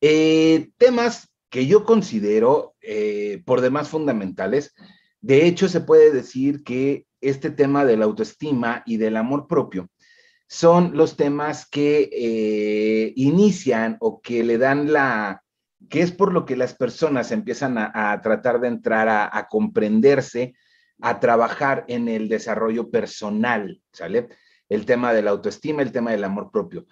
[0.00, 4.74] Eh, temas que yo considero eh, por demás fundamentales.
[5.20, 9.88] De hecho, se puede decir que este tema de la autoestima y del amor propio
[10.48, 15.42] son los temas que eh, inician o que le dan la,
[15.88, 20.54] que es por lo que las personas empiezan a, tratar de entrar a, a, comprenderse,
[21.00, 24.28] a trabajar en el desarrollo personal, ¿sale?
[24.72, 26.86] El tema de la autoestima, el tema del amor propio.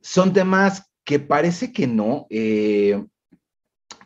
[0.00, 3.04] Son temas que parece que no, eh,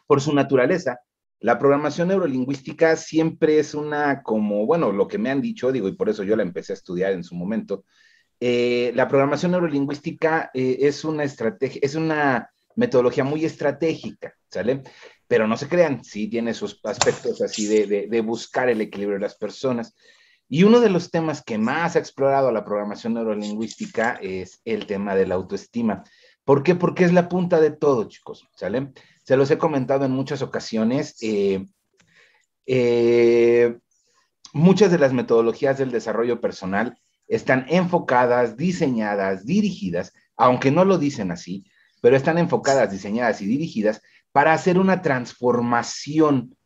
[0.09, 0.99] por su naturaleza.
[1.39, 5.95] La programación neurolingüística siempre es una, como, bueno, lo que me han dicho, digo, y
[5.95, 7.85] por eso yo la empecé a estudiar en su momento.
[8.41, 14.83] Eh, la programación neurolingüística eh, es una estrategia, es una metodología muy estratégica, ¿sale?
[15.29, 19.23] Pero no se crean, sí tiene sus aspectos así de, de buscar el equilibrio de
[19.23, 19.95] las personas.
[20.55, 25.15] Y uno de los temas que más ha explorado la programación neurolingüística es el tema
[25.15, 26.05] de la autoestima.
[26.45, 26.75] ¿Por qué?
[26.75, 28.93] Porque es la punta de todo, chicos, ¿sale?
[29.25, 31.17] Se los he comentado en muchas ocasiones.
[31.23, 31.65] Eh,
[32.67, 33.79] eh,
[34.53, 36.99] muchas de las metodologías del desarrollo personal
[37.29, 41.65] están enfocadas, diseñadas, dirigidas, aunque no lo dicen así,
[42.03, 44.03] pero están enfocadas, diseñadas y dirigidas
[44.33, 46.59] para hacer una transformación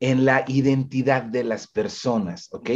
[0.00, 2.70] en la identidad de las personas, ¿ok?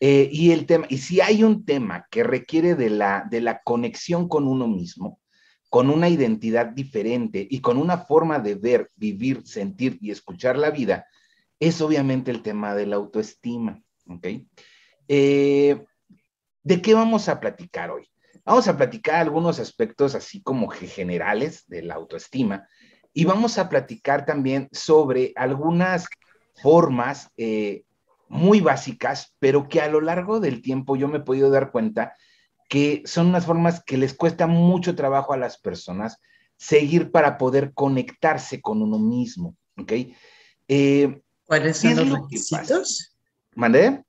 [0.00, 3.60] Eh, y el tema, y si hay un tema que requiere de la, de la
[3.62, 5.20] conexión con uno mismo,
[5.68, 10.70] con una identidad diferente y con una forma de ver, vivir, sentir y escuchar la
[10.70, 11.06] vida,
[11.60, 13.82] es obviamente el tema de la autoestima.
[14.08, 14.26] ¿ok?
[15.08, 15.84] Eh,
[16.62, 18.08] ¿De qué vamos a platicar hoy?
[18.44, 22.66] Vamos a platicar algunos aspectos así como generales de la autoestima
[23.12, 26.06] y vamos a platicar también sobre algunas
[26.62, 27.84] formas eh,
[28.28, 32.14] muy básicas, pero que a lo largo del tiempo yo me he podido dar cuenta
[32.68, 36.20] que son unas formas que les cuesta mucho trabajo a las personas
[36.56, 39.92] seguir para poder conectarse con uno mismo, ¿ok?
[40.66, 43.16] Eh, ¿Cuáles son los requisitos?
[43.54, 44.04] ¿Mandé?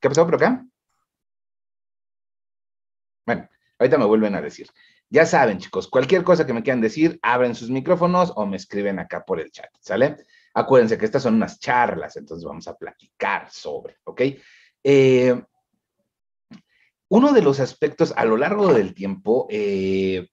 [0.00, 0.64] ¿Qué pasó por acá?
[3.26, 3.48] Bueno,
[3.78, 4.68] ahorita me vuelven a decir.
[5.10, 8.98] Ya saben, chicos, cualquier cosa que me quieran decir, abren sus micrófonos o me escriben
[8.98, 10.16] acá por el chat, ¿sale?
[10.58, 14.22] Acuérdense que estas son unas charlas, entonces vamos a platicar sobre, ¿ok?
[14.82, 15.42] Eh,
[17.08, 20.30] uno de los aspectos a lo largo del tiempo, eh,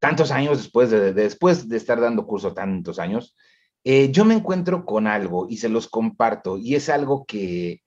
[0.00, 3.36] tantos años después de, después de estar dando curso tantos años,
[3.84, 7.84] eh, yo me encuentro con algo y se los comparto y es algo que,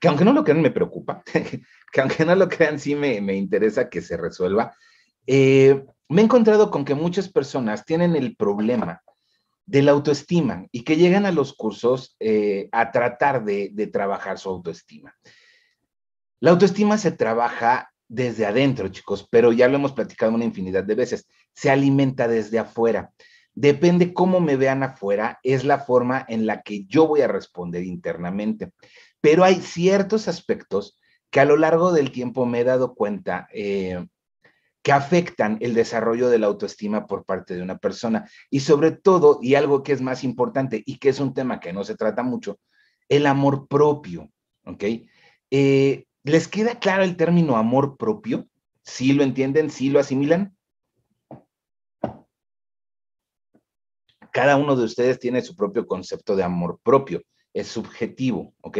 [0.00, 1.22] que aunque no lo crean me preocupa,
[1.92, 4.74] que aunque no lo crean sí me, interesa que se resuelva.
[5.26, 9.02] Me he encontrado con que muchas personas tienen el problema
[9.70, 12.16] de la autoestima y que llegan a los cursos
[12.72, 15.14] a tratar de, de trabajar su autoestima.
[16.40, 20.96] La autoestima se trabaja desde adentro, chicos, pero ya lo hemos platicado una infinidad de
[20.96, 21.28] veces.
[21.52, 23.12] Se alimenta desde afuera.
[23.54, 27.84] Depende cómo me vean afuera, es la forma en la que yo voy a responder
[27.84, 28.72] internamente.
[29.20, 30.98] Pero hay ciertos aspectos
[31.30, 34.04] que a lo largo del tiempo me he dado cuenta eh,
[34.82, 38.28] que afectan el desarrollo de la autoestima por parte de una persona.
[38.50, 41.72] Y sobre todo, y algo que es más importante y que es un tema que
[41.72, 42.58] no se trata mucho,
[43.08, 44.30] el amor propio,
[44.64, 44.84] ¿ok?
[45.50, 48.46] Eh, ¿Les queda claro el término amor propio?
[48.82, 49.70] ¿Sí lo entienden?
[49.70, 50.56] ¿Sí lo asimilan?
[54.32, 57.22] Cada uno de ustedes tiene su propio concepto de amor propio,
[57.52, 58.78] es subjetivo, ¿ok?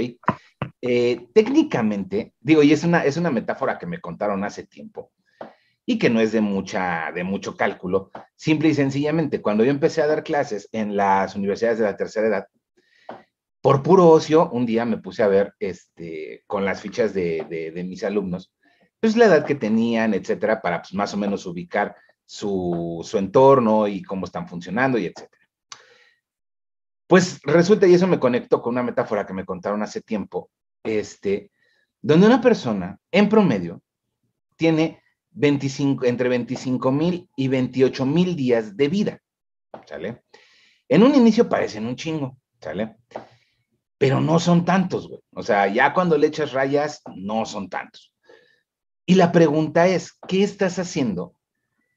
[0.81, 5.11] Eh, técnicamente, digo, y es una, es una metáfora que me contaron hace tiempo
[5.91, 10.01] y que no es de, mucha, de mucho cálculo, simple y sencillamente, cuando yo empecé
[10.01, 12.47] a dar clases en las universidades de la tercera edad,
[13.61, 18.05] por puro ocio, un día me puse a ver este, con las fichas de, mis
[18.05, 18.55] alumnos,
[19.01, 23.89] pues la edad que tenían, etcétera, para pues, más o menos ubicar su, su entorno
[23.89, 25.49] y cómo están funcionando y etcétera.
[27.09, 30.53] Pues resulta, y eso me conectó con una metáfora que me contaron hace tiempo,
[30.85, 31.51] este,
[32.01, 33.83] donde una persona, en promedio,
[34.55, 35.00] tiene
[35.33, 39.23] 25, entre 25 mil y 28 mil días de vida,
[39.87, 40.23] ¿sale?
[40.89, 42.97] En un inicio parecen un chingo, ¿sale?
[43.97, 45.21] Pero no son tantos, güey.
[45.35, 48.13] O sea, ya cuando le echas rayas, no son tantos.
[49.07, 51.35] Y la pregunta es, ¿qué estás haciendo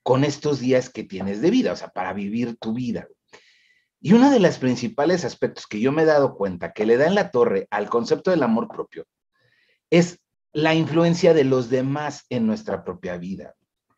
[0.03, 1.71] con estos días que tienes de vida?
[1.71, 3.07] O sea, para vivir tu vida.
[4.01, 7.07] Y uno de los principales aspectos que yo me he dado cuenta que le da
[7.07, 9.05] en la torre al concepto del amor propio
[9.89, 10.19] es
[10.53, 13.55] la influencia de los demás en nuestra propia vida,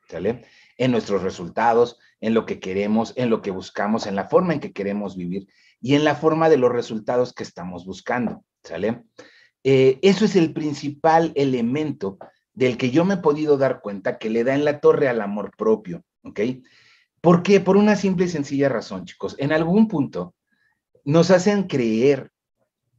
[0.10, 0.46] ¿sale?
[0.78, 4.62] En nuestros resultados, en lo que queremos, en lo que buscamos, en la forma en
[4.62, 5.48] que queremos vivir
[5.82, 9.04] y en la forma de los resultados que estamos buscando, ¿sale?
[9.64, 12.18] Eh, eso es el principal elemento
[12.54, 15.22] del que yo me he podido dar cuenta que le da en la torre al
[15.22, 16.40] amor propio, ¿ok?
[17.20, 17.60] ¿Por qué?
[17.60, 19.36] Por una simple y sencilla razón, chicos.
[19.40, 20.36] En algún punto
[21.04, 22.32] nos hacen creer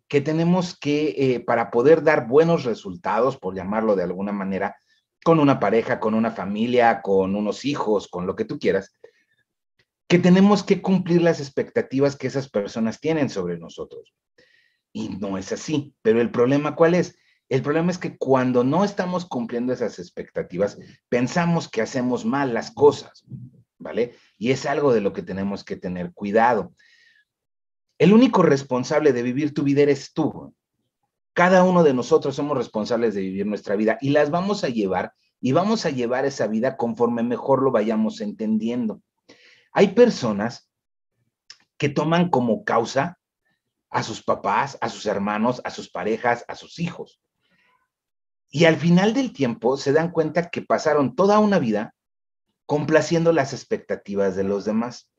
[0.09, 4.77] que tenemos que, eh, para poder dar buenos resultados, por llamarlo de alguna manera,
[5.25, 8.93] con una pareja, con una familia, con unos hijos, con lo que tú quieras,
[10.09, 14.15] que tenemos que cumplir las expectativas que esas personas tienen sobre nosotros.
[14.93, 15.95] Y no es así.
[16.03, 17.19] Pero el problema, ¿cuál es?
[17.49, 22.71] El problema es que cuando no estamos cumpliendo esas expectativas, pensamos que hacemos mal las
[22.71, 23.25] cosas.
[23.79, 24.15] ¿vale?
[24.39, 26.75] Y es algo de lo que tenemos que tener cuidado.
[27.99, 30.55] El único responsable de vivir tu vida eres tú.
[31.33, 35.13] Cada uno de nosotros somos responsables de vivir nuestra vida y las vamos a llevar
[35.41, 39.03] y vamos a llevar esa vida conforme mejor lo vayamos entendiendo.
[39.73, 40.71] Hay personas
[41.77, 43.19] que toman como causa
[43.91, 47.21] a sus papás, a sus hermanos, a sus parejas, a sus hijos.
[48.51, 51.95] Y al final del tiempo se dan cuenta que pasaron toda una vida
[52.65, 55.11] complaciendo las expectativas de los demás.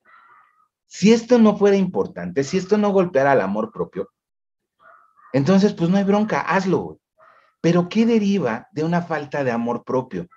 [0.88, 4.10] Si esto no fuera importante, si esto no golpeara al amor propio,
[5.34, 7.00] entonces pues no hay bronca, hazlo.
[7.62, 10.28] Pero ¿qué deriva de una falta de amor propio?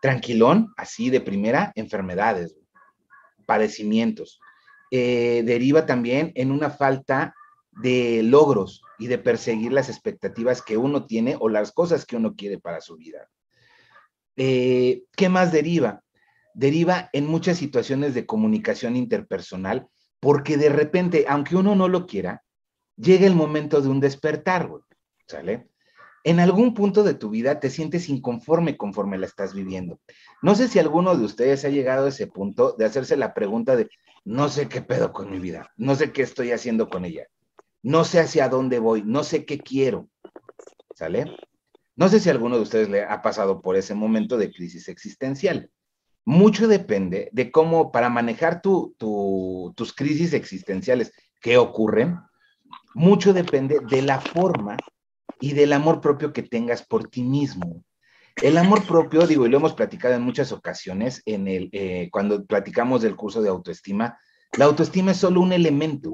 [0.00, 2.56] Tranquilón, así de primera, enfermedades,
[3.46, 4.40] padecimientos.
[4.90, 7.34] Eh, deriva también en una falta
[7.70, 12.34] de logros y de perseguir las expectativas que uno tiene o las cosas que uno
[12.34, 13.28] quiere para su vida.
[14.36, 16.02] Eh, ¿Qué más deriva?
[16.54, 19.88] Deriva en muchas situaciones de comunicación interpersonal,
[20.20, 22.42] porque de repente, aunque uno no lo quiera,
[22.96, 24.70] llega el momento de un despertar,
[25.26, 25.68] ¿sale?
[26.24, 30.00] En algún punto de tu vida te sientes inconforme conforme la estás viviendo.
[30.40, 33.74] No sé si alguno de ustedes ha llegado a ese punto de hacerse la pregunta
[33.74, 33.88] de,
[34.24, 37.26] no sé qué pedo con mi vida, no sé qué estoy haciendo con ella,
[37.82, 40.08] no sé hacia dónde voy, no sé qué quiero,
[40.94, 41.26] ¿sale?
[41.96, 45.70] No sé si alguno de ustedes le ha pasado por ese momento de crisis existencial.
[46.24, 52.18] Mucho depende de cómo, para manejar tus crisis existenciales que ocurren,
[52.94, 54.76] mucho depende de la forma
[55.40, 57.84] y del amor propio que tengas por ti mismo.
[58.36, 62.44] El amor propio, digo, y lo hemos platicado en muchas ocasiones, en el, eh, cuando
[62.46, 64.18] platicamos del curso de autoestima,
[64.56, 66.12] la autoestima es solo un elemento,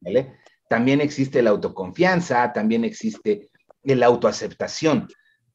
[0.00, 0.36] ¿vale?
[0.68, 3.50] También existe la autoconfianza, también existe
[3.82, 5.08] la autoaceptación.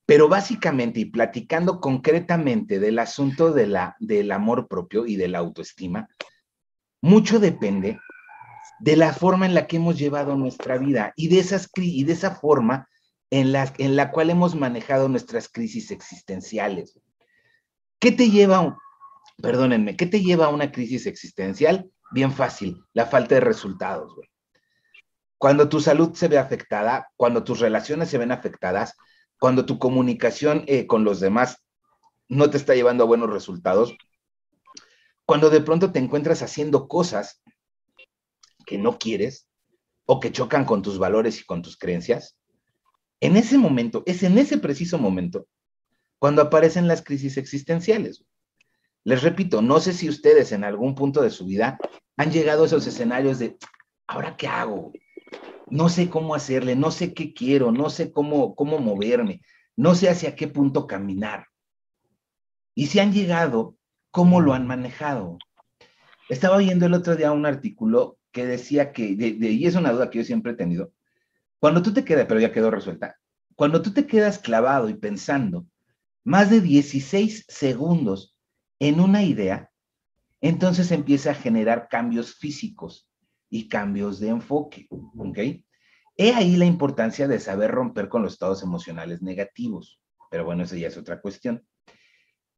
[0.09, 5.37] Pero básicamente y platicando concretamente del asunto de la, del amor propio y de la
[5.37, 6.09] autoestima,
[6.99, 7.99] mucho depende
[8.79, 12.13] de la forma en la que hemos llevado nuestra vida y de, esas, y de
[12.13, 12.89] esa forma
[13.29, 16.99] en la, en la cual hemos manejado nuestras crisis existenciales.
[17.99, 18.79] ¿Qué te lleva,
[19.39, 21.87] perdónenme, qué te lleva a una crisis existencial?
[22.11, 24.11] Bien fácil, la falta de resultados.
[25.37, 28.95] Cuando tu salud se ve afectada, cuando tus relaciones se ven afectadas,
[29.39, 31.63] cuando tu comunicación eh, con los demás
[32.27, 33.95] no te está llevando a buenos resultados,
[35.25, 37.41] cuando de pronto te encuentras haciendo cosas
[38.65, 39.47] que no quieres
[40.05, 42.37] o que chocan con tus valores y con tus creencias,
[43.21, 45.47] en ese momento, es en ese preciso momento,
[46.19, 48.25] cuando aparecen las crisis existenciales.
[49.03, 51.79] Les repito, no sé si ustedes en algún punto de su vida
[52.17, 53.57] han llegado a esos escenarios de,
[54.07, 54.91] ¿ahora qué hago?
[55.71, 59.41] No sé cómo hacerle, no sé qué quiero, no sé cómo, cómo moverme,
[59.75, 61.47] no sé hacia qué punto caminar.
[62.75, 63.75] Y si han llegado,
[64.11, 65.37] ¿cómo lo han manejado?
[66.29, 70.19] Estaba viendo el otro día un artículo que decía que, y es una duda que
[70.19, 70.91] yo siempre he tenido,
[71.59, 73.17] cuando tú te quedas, pero ya quedó resuelta,
[73.55, 75.65] cuando tú te quedas clavado y pensando
[76.23, 78.37] más de 16 segundos
[78.79, 79.71] en una idea,
[80.41, 83.08] entonces empieza a generar cambios físicos
[83.49, 85.37] y cambios de enfoque, ¿ok?
[86.17, 90.75] He ahí la importancia de saber romper con los estados emocionales negativos, pero bueno, eso
[90.75, 91.65] ya es otra cuestión.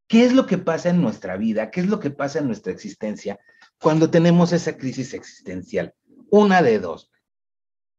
[0.08, 1.72] ¿Qué es lo que pasa en nuestra vida?
[1.72, 3.40] ¿Qué es lo que pasa en nuestra existencia
[3.80, 5.94] cuando tenemos esa crisis existencial?
[6.30, 7.12] Una de dos.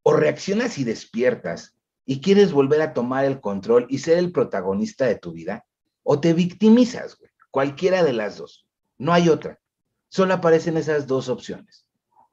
[0.02, 5.06] O reaccionas y despiertas y quieres volver a tomar el control y ser el protagonista
[5.06, 5.64] de tu vida,
[6.02, 7.30] o te victimizas, güey.
[7.50, 8.66] Cualquiera de las dos.
[8.98, 9.60] No hay otra.
[10.08, 11.86] Solo aparecen esas dos opciones.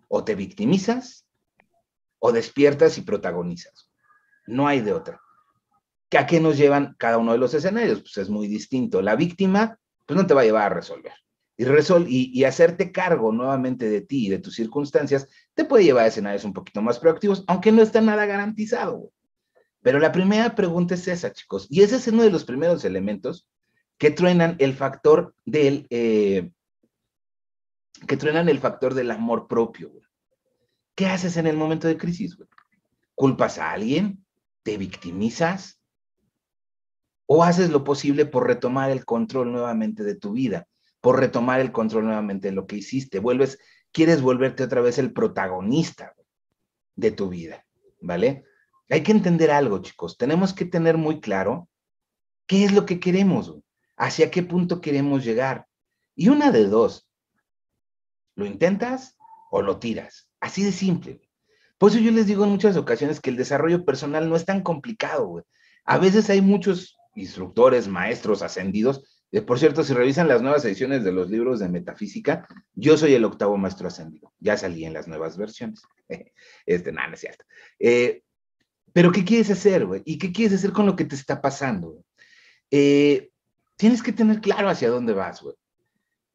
[0.10, 1.25] O te victimizas
[2.20, 3.89] o despiertas y protagonizas.
[4.46, 5.22] No hay de otra.
[6.18, 8.01] ¿A qué nos llevan cada uno de los escenarios?
[8.01, 9.01] Pues es muy distinto.
[9.01, 11.13] La víctima, pues no te va a llevar a resolver.
[11.56, 16.06] Y, resol y, hacerte cargo nuevamente de ti y de tus circunstancias te puede llevar
[16.06, 19.12] a escenarios un poquito más proactivos, aunque no está nada garantizado.
[19.82, 21.68] Pero la primera pregunta es esa, chicos.
[21.70, 23.48] Y ese es uno de los primeros elementos
[23.98, 26.50] que truenan el factor del, eh,
[28.08, 29.91] que truenan el factor del amor propio.
[30.96, 32.38] ¿Qué haces en el momento de crisis?
[33.15, 34.25] ¿Culpas a alguien?
[34.63, 35.82] ¿Te victimizas?
[37.25, 40.68] ¿O haces lo posible por retomar el control nuevamente de tu vida?
[41.01, 43.20] Por retomar el control nuevamente de lo que hiciste.
[43.20, 43.60] Vuelves,
[43.91, 46.13] quieres volverte otra vez el protagonista
[46.96, 47.65] de tu vida,
[48.01, 48.44] ¿vale?
[48.89, 50.18] Hay que entender algo, chicos.
[50.18, 51.70] Tenemos que tener muy claro
[52.48, 53.56] qué es lo que queremos,
[53.96, 55.68] hacia qué punto queremos llegar.
[56.15, 57.09] Y una de dos,
[58.39, 59.17] ¿lo intentas
[59.51, 60.29] o lo tiras?
[60.39, 61.22] Así de simple.
[61.77, 64.63] Por eso yo les digo en muchas ocasiones que el desarrollo personal no es tan
[64.63, 65.46] complicado.
[65.86, 69.03] A veces hay muchos instructores, maestros ascendidos.
[69.31, 73.13] Eh, por cierto, si revisan las nuevas ediciones de los libros de metafísica, yo soy
[73.13, 74.34] el octavo maestro ascendido.
[74.39, 75.81] Ya salí en las nuevas versiones.
[76.65, 77.46] Este, nada, no es cierto.
[77.77, 78.24] Eh,
[78.93, 80.01] pero, ¿qué quieres hacer, güey?
[80.05, 82.03] ¿Y qué quieres hacer con lo que te está pasando?
[82.72, 83.29] Eh,
[83.77, 85.55] tienes que tener claro hacia dónde vas, güey.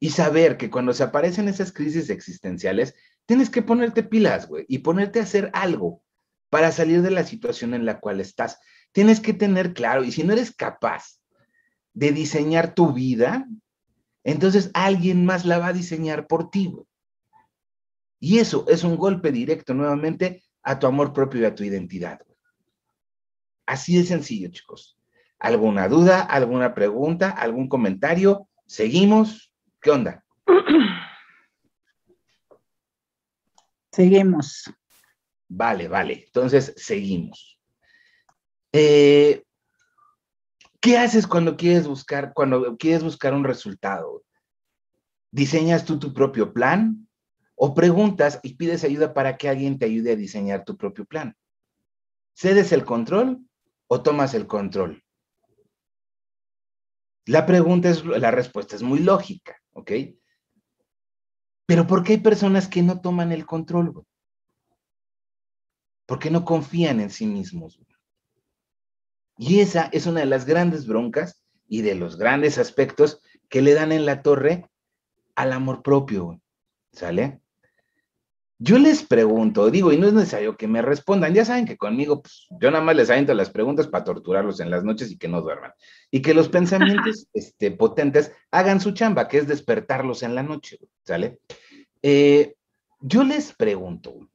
[0.05, 2.93] Y saber que cuando se aparecen esas crisis existenciales,
[3.25, 6.03] tienes que ponerte pilas, güey, y ponerte a hacer algo
[6.51, 8.59] para salir de la situación en la cual estás.
[8.91, 11.19] Tienes que tener claro, y si no eres capaz
[11.95, 13.47] de diseñar tu vida,
[14.23, 16.85] entonces alguien más la va a diseñar por ti, güey.
[18.19, 22.19] Y eso es un golpe directo nuevamente a tu amor propio y a tu identidad.
[23.65, 24.99] Así de sencillo, chicos.
[25.39, 28.47] ¿Alguna duda, alguna pregunta, algún comentario?
[28.67, 29.54] ¿Seguimos?
[29.85, 30.25] ¿Qué onda?
[33.91, 34.63] Seguimos.
[35.47, 36.23] Vale, vale.
[36.25, 37.59] Entonces, seguimos.
[38.73, 39.43] Eh,
[40.81, 44.23] ¿Qué haces cuando quieres buscar, cuando quieres buscar un resultado?
[45.29, 47.07] ¿Diseñas tú tu propio plan?
[47.53, 51.37] ¿O preguntas y pides ayuda para que alguien te ayude a diseñar tu propio plan?
[52.33, 53.47] ¿Cedes el control
[53.85, 55.03] o tomas el control?
[57.27, 59.91] La pregunta es, la respuesta es muy lógica, ¿ok?
[61.67, 63.91] Pero ¿por qué hay personas que no toman el control?
[63.91, 64.05] Güey?
[66.05, 67.79] Porque no confían en sí mismos.
[69.37, 73.73] Y esa es una de las grandes broncas y de los grandes aspectos que le
[73.73, 74.69] dan en la torre
[75.35, 76.41] al amor propio.
[76.91, 77.41] ¿Sale?
[78.57, 82.21] Yo les pregunto, digo, y no es necesario que me respondan, ya saben que conmigo,
[82.21, 85.27] pues, yo nada más les aviento las preguntas para torturarlos en las noches y que
[85.27, 85.73] no duerman.
[86.09, 90.79] Y que los pensamientos este, potentes hagan su chamba, que es despertarlos en la noche,
[91.03, 91.39] ¿sale?
[92.01, 92.55] Eh,
[93.01, 94.29] yo les pregunto,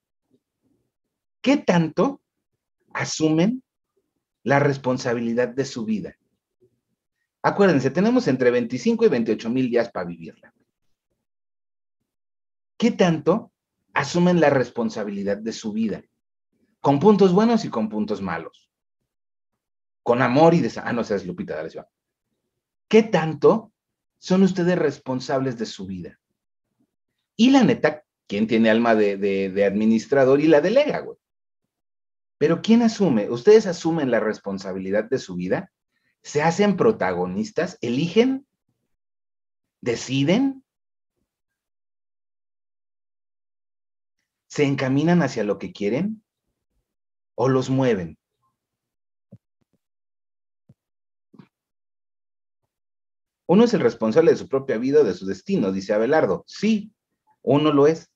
[1.40, 2.20] ¿qué tanto
[2.92, 3.62] asumen
[4.42, 6.14] la responsabilidad de su vida?
[7.42, 10.52] Acuérdense, tenemos entre 25 y 28 mil días para vivirla.
[12.76, 13.50] ¿Qué tanto
[13.94, 16.02] asumen la responsabilidad de su vida,
[16.80, 18.70] con puntos buenos y con puntos malos,
[20.02, 20.72] con amor y de...
[20.82, 21.70] Ah, no seas Lupita, dale,
[22.88, 23.72] ¿Qué tanto
[24.18, 26.18] son ustedes responsables de su vida?
[27.36, 31.18] Y la neta, ¿quién tiene alma de, de administrador y la delega, güey?
[32.40, 33.28] Pero ¿quién asume?
[33.28, 35.70] ¿Ustedes asumen la responsabilidad de su vida?
[36.22, 37.76] ¿Se hacen protagonistas?
[37.82, 38.46] ¿Eligen?
[39.82, 40.64] ¿Deciden?
[44.50, 46.24] Se encaminan hacia lo que quieren
[47.36, 48.18] o los mueven.
[53.46, 56.44] Uno es el responsable de su propia vida o de su destino, dice Abelardo.
[56.48, 56.92] Sí,
[57.42, 58.12] uno lo es,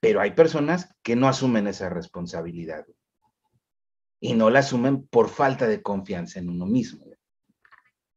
[0.00, 2.86] pero hay personas que no asumen esa responsabilidad
[4.18, 7.04] y no la asumen por falta de confianza en uno mismo.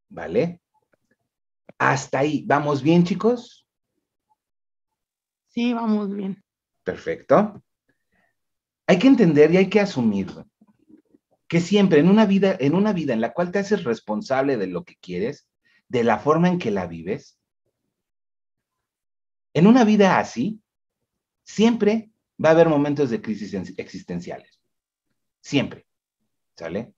[0.07, 0.62] ¿Vale?
[1.77, 2.43] Hasta ahí.
[2.45, 3.67] ¿Vamos bien, chicos?
[5.47, 6.41] Sí, vamos bien.
[6.84, 7.63] Perfecto.
[8.88, 10.30] Hay que entender y hay que asumir
[11.48, 14.68] que siempre en una vida, en una vida en la cual te haces responsable de
[14.68, 15.48] lo que quieres,
[15.88, 17.40] de la forma en que la vives,
[19.54, 20.62] en una vida así,
[21.44, 22.12] siempre
[22.44, 24.60] va a haber momentos de crisis existenciales.
[25.42, 25.86] Siempre.
[26.58, 26.94] ¿Sale?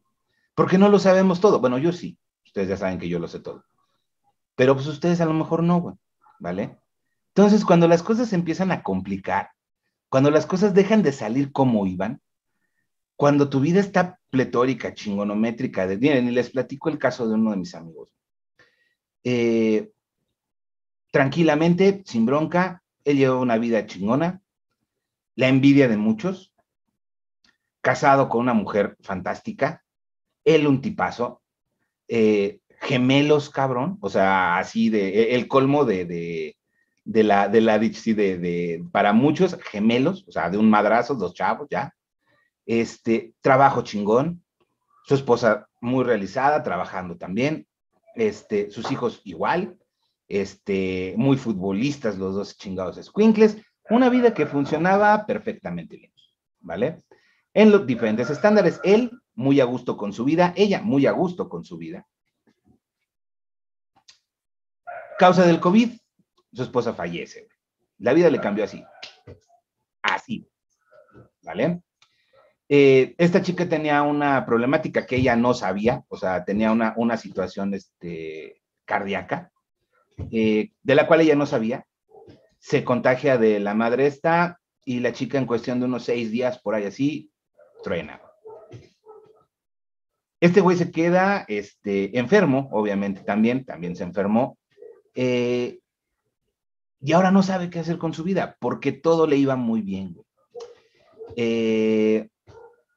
[0.54, 1.60] Porque no lo sabemos todo.
[1.60, 2.18] Bueno, yo sí.
[2.46, 3.66] Ustedes ya saben que yo lo sé todo.
[4.56, 6.00] pero pues ustedes a lo mejor no,
[6.40, 6.80] ¿vale?
[7.30, 9.52] Entonces, cuando las cosas se empiezan a complicar,
[10.10, 12.22] cuando las cosas dejan de salir como iban,
[13.16, 17.52] cuando tu vida está pletórica, chingonométrica, de, miren, y les platico el caso de uno
[17.52, 18.14] de mis amigos.
[19.24, 19.92] Eh,
[21.12, 24.42] tranquilamente, sin bronca, él lleva una vida chingona,
[25.36, 26.54] la envidia de muchos,
[27.82, 29.84] casado con una mujer fantástica,
[30.44, 31.42] él un tipazo,
[32.08, 36.58] eh, gemelos, cabrón, o sea, así de, e, el colmo de, de,
[37.06, 41.34] de la, de la, de, de, para muchos, gemelos, o sea, de un madrazo, dos
[41.34, 41.94] chavos, ya,
[42.66, 44.44] este, trabajo chingón,
[45.06, 47.68] su esposa muy realizada, trabajando también,
[48.16, 49.78] este, sus hijos igual,
[50.28, 53.58] este, muy futbolistas, los dos chingados squinkles,
[53.90, 56.12] una vida que funcionaba perfectamente bien,
[56.60, 57.04] ¿vale?
[57.54, 61.50] En los diferentes estándares, él muy a gusto con su vida, ella muy a gusto
[61.50, 62.08] con su vida.
[65.20, 65.92] Causa del COVID,
[66.56, 67.48] su esposa fallece.
[68.00, 68.84] La vida le cambió así.
[70.02, 70.48] Así.
[71.44, 71.82] ¿Vale?
[72.68, 77.16] Eh, esta chica tenía una problemática que ella no sabía, o sea, tenía una, una
[77.18, 79.52] situación este, cardíaca,
[80.32, 81.86] eh, de la cual ella no sabía.
[82.58, 86.60] Se contagia de la madre esta y la chica en cuestión de unos seis días
[86.60, 87.32] por ahí así,
[87.84, 88.22] truena.
[90.40, 94.58] Este güey se queda este, enfermo, obviamente también, también se enfermó.
[95.14, 95.80] Eh,
[97.06, 100.18] y ahora no sabe qué hacer con su vida, porque todo le iba muy bien.
[101.36, 102.30] Eh,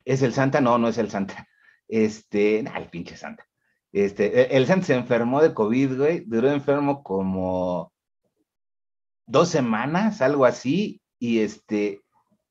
[0.07, 0.63] ¿Es el Santa?
[0.63, 1.47] No, no es el Santa.
[1.87, 3.47] Este, nah, el pinche Santa.
[3.93, 7.93] Este, e, el Santa se enfermó de COVID, güey, duró enfermo como
[9.27, 12.01] dos semanas, algo así, y este,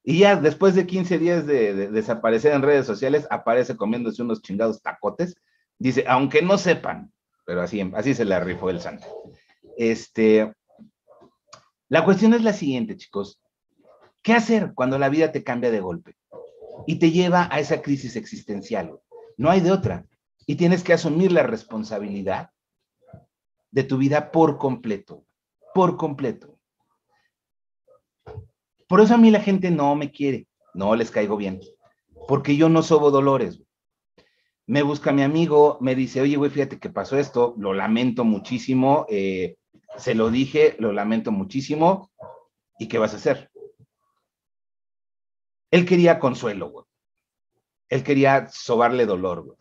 [0.03, 4.83] y ya después de 15 días de, desaparecer en redes sociales, aparece comiéndose unos chingados
[4.83, 5.33] tacotes.
[5.79, 7.11] Dice, aunque no sepan,
[7.47, 9.07] pero así, así se le rifó el santo.
[9.75, 10.53] Este,
[11.89, 13.39] la cuestión es la siguiente, chicos.
[14.21, 16.17] ¿Qué hacer cuando la vida te cambia de golpe
[16.85, 18.99] y te lleva a esa crisis existencial?
[19.37, 20.05] No hay de otra.
[20.45, 22.51] Y tienes que asumir la responsabilidad
[23.71, 25.25] de tu vida por completo,
[25.73, 26.57] por completo.
[28.87, 31.59] Por eso a mí la gente no me quiere, no les caigo bien,
[32.27, 33.61] porque yo no sobo dolores.
[34.65, 39.05] Me busca mi amigo, me dice, oye, güey, fíjate que pasó esto, lo lamento muchísimo,
[39.09, 39.57] eh,
[39.97, 42.11] se lo dije, lo lamento muchísimo,
[42.79, 43.51] ¿y qué vas a hacer?
[45.71, 46.85] Él quería consuelo, güey.
[47.89, 49.57] Él quería sobarle dolor, güey.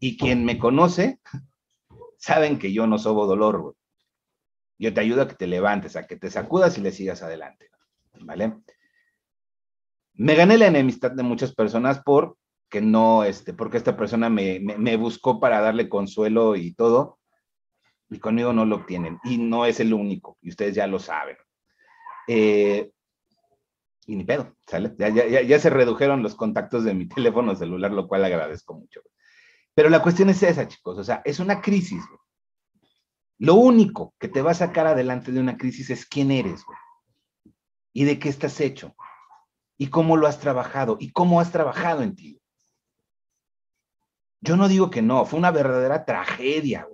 [0.00, 1.20] Y quien me conoce,
[2.18, 3.74] saben que yo no sobo dolor, güey.
[4.78, 7.70] Yo te ayudo a que te levantes, a que te sacudas y le sigas adelante.
[8.20, 8.56] ¿vale?
[10.14, 12.36] Me gané la enemistad de muchas personas por
[12.70, 17.18] que no, este, porque esta persona me, buscó para darle consuelo y todo,
[18.14, 21.36] y conmigo no lo obtienen, y no es el único, y ustedes ya lo saben.
[22.28, 22.90] Eh,
[24.06, 24.94] y ni pedo, ¿sale?
[24.98, 29.02] Ya, se redujeron los contactos de mi teléfono celular, lo cual agradezco mucho.
[29.74, 32.04] Pero la cuestión es esa, chicos, o sea, es una crisis.
[33.38, 36.78] Lo único que te va a sacar adelante de una crisis es quién eres, güey
[37.94, 38.94] y de qué estás hecho
[39.78, 42.40] y cómo lo has trabajado y cómo has trabajado en ti.
[44.40, 46.86] Yo no digo que no, fue una verdadera tragedia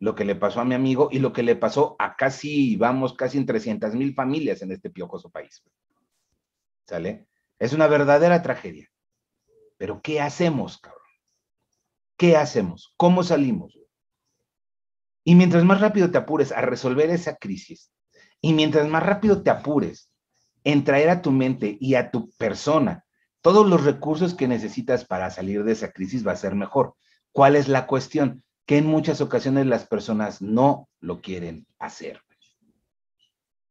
[0.00, 3.14] lo que le pasó a mi amigo y lo que le pasó a casi, vamos,
[3.14, 5.62] casi en 300 mil familias en este piojoso país.
[6.86, 7.28] ¿Sale?
[7.58, 8.90] Es una verdadera tragedia.
[9.76, 11.02] Pero ¿qué hacemos, cabrón?
[12.16, 12.92] ¿Qué hacemos?
[12.96, 13.78] ¿Cómo salimos?
[15.22, 17.92] Y mientras más rápido te apures a resolver esa crisis,
[18.40, 20.10] y mientras más rápido te apures
[20.64, 23.04] en traer a tu mente y a tu persona
[23.42, 26.94] todos los recursos que necesitas para salir de esa crisis va a ser mejor.
[27.32, 28.42] ¿Cuál es la cuestión?
[28.70, 32.20] Que en muchas ocasiones las personas no lo quieren hacer.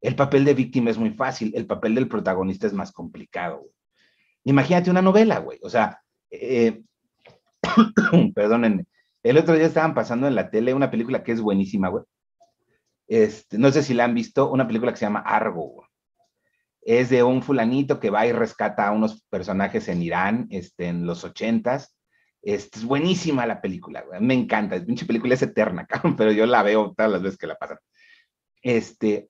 [0.02, 3.66] El papel de víctima es muy fácil, el papel del protagonista es más complicado.
[4.44, 5.58] Imagínate una novela, güey.
[5.64, 6.84] O sea, eh,
[8.36, 8.88] perdónenme,
[9.24, 12.04] el otro día estaban pasando en la tele una película que es buenísima, güey.
[13.08, 15.88] Este, no sé si la han visto, una película que se llama Argo,
[16.82, 21.06] es de un fulanito que va y rescata a unos personajes en Irán, este, en
[21.06, 21.96] los ochentas.
[22.42, 26.64] Este, es buenísima la película, me encanta, es pinche película es eterna, pero yo la
[26.64, 27.78] veo todas las veces que la pasan.
[28.62, 29.30] Este,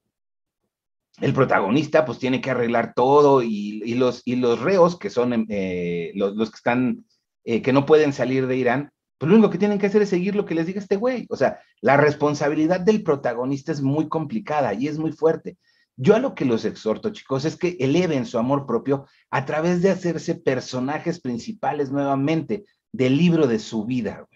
[1.19, 6.11] el protagonista pues tiene que arreglar todo y, los, y los reos que son eh,
[6.15, 7.05] los, los, que están,
[7.43, 10.09] eh, que no pueden salir de Irán, pues lo único que tienen que hacer es
[10.09, 11.25] seguir lo que les diga este güey.
[11.29, 15.57] O sea, la responsabilidad del protagonista es muy complicada y es muy fuerte.
[15.97, 19.81] Yo a lo que los exhorto, chicos, es que eleven su amor propio a través
[19.81, 24.27] de hacerse personajes principales nuevamente del libro de su vida.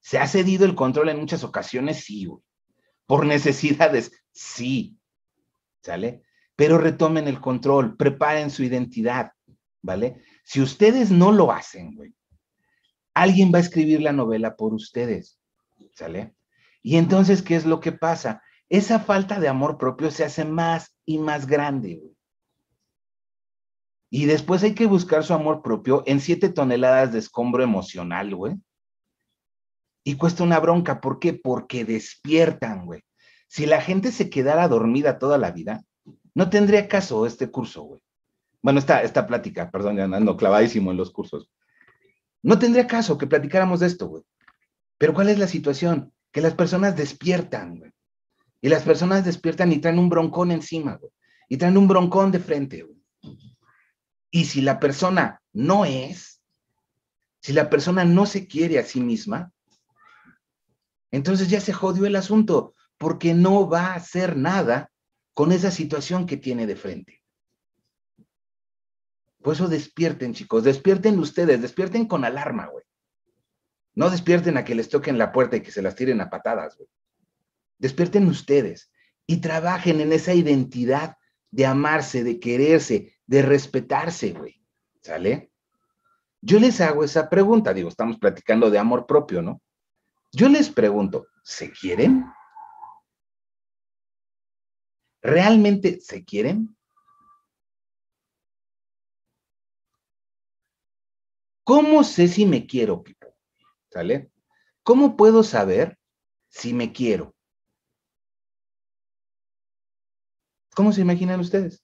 [0.00, 2.04] ¿Se ha cedido el control en muchas ocasiones?
[2.04, 2.42] Sí, güey.
[3.06, 4.96] Por necesidades, sí.
[5.82, 6.22] ¿Sale?
[6.56, 9.32] Pero retomen el control, preparen su identidad,
[9.80, 10.22] ¿vale?
[10.44, 12.14] Si ustedes no lo hacen, güey,
[13.14, 15.40] alguien va a escribir la novela por ustedes,
[15.94, 16.34] ¿sale?
[16.82, 18.42] Y entonces, ¿qué es lo que pasa?
[18.68, 22.16] Esa falta de amor propio se hace más y más grande, güey.
[24.14, 28.56] Y después hay que buscar su amor propio en siete toneladas de escombro emocional, güey.
[30.04, 31.00] Y cuesta una bronca.
[31.00, 31.32] ¿Por qué?
[31.32, 33.00] Porque despiertan, güey.
[33.48, 35.82] Si la gente se quedara dormida toda la vida,
[36.34, 38.02] no tendría caso este curso, güey.
[38.60, 41.50] Bueno, esta, esta plática, perdón, ya ando clavadísimo en los cursos.
[42.42, 44.22] No tendría caso que platicáramos de esto, güey.
[44.98, 46.12] Pero ¿cuál es la situación?
[46.30, 47.90] Que las personas despiertan, güey.
[48.60, 51.12] Y las personas despiertan y traen un broncón encima, güey.
[51.48, 53.01] Y traen un broncón de frente, güey.
[54.34, 56.42] Y si la persona no es,
[57.42, 59.52] si la persona no se quiere a sí misma,
[61.10, 64.90] entonces ya se jodió el asunto, porque no va a hacer nada
[65.34, 67.22] con esa situación que tiene de frente.
[69.42, 72.84] Por eso despierten, chicos, despierten ustedes, despierten con alarma, güey.
[73.94, 76.78] No despierten a que les toquen la puerta y que se las tiren a patadas,
[76.78, 76.88] güey.
[77.78, 78.90] Despierten ustedes
[79.26, 81.18] y trabajen en esa identidad
[81.50, 84.62] de amarse, de quererse, de respetarse, güey.
[85.00, 85.50] ¿Sale?
[86.42, 89.62] Yo les hago esa pregunta, digo, estamos platicando de amor propio, ¿no?
[90.32, 92.26] Yo les pregunto, ¿se quieren?
[95.22, 96.76] ¿Realmente se quieren?
[101.64, 103.34] ¿Cómo sé si me quiero, Pipo?
[103.90, 104.30] ¿Sale?
[104.82, 105.98] ¿Cómo puedo saber
[106.50, 107.34] si me quiero?
[110.74, 111.82] ¿Cómo se imaginan ustedes?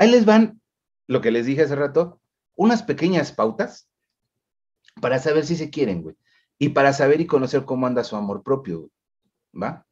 [0.00, 0.62] Ahí les van
[1.08, 2.22] lo que les dije hace rato,
[2.56, 3.86] unas pequeñas pautas
[4.98, 6.16] para saber si se quieren, güey.
[6.56, 8.90] Y para saber y conocer cómo anda su amor propio,
[9.52, 9.86] ¿va?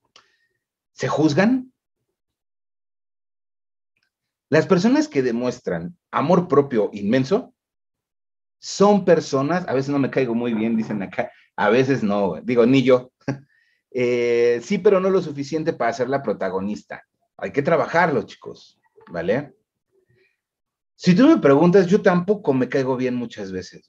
[0.93, 1.75] ¿Se juzgan?
[4.49, 7.55] Las personas que demuestran amor propio inmenso
[8.61, 12.65] son personas, a veces no me caigo muy bien, dicen acá, a veces no, digo,
[12.65, 13.13] ni yo.
[13.91, 17.03] Eh, sí, pero no lo suficiente para ser la protagonista.
[17.39, 18.79] Hay que trabajarlo, chicos,
[19.11, 19.58] ¿vale?
[21.01, 23.89] Si tú me preguntas, yo tampoco me caigo bien muchas veces.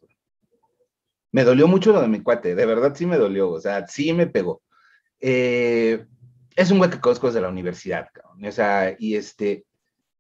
[1.32, 4.14] Me dolió mucho lo de mi cuate, de verdad sí me dolió, o sea, sí
[4.14, 4.62] me pegó.
[5.20, 6.06] Eh,
[6.56, 8.46] es un güey que conozco desde la universidad, cabrón.
[8.46, 9.66] O sea, y este,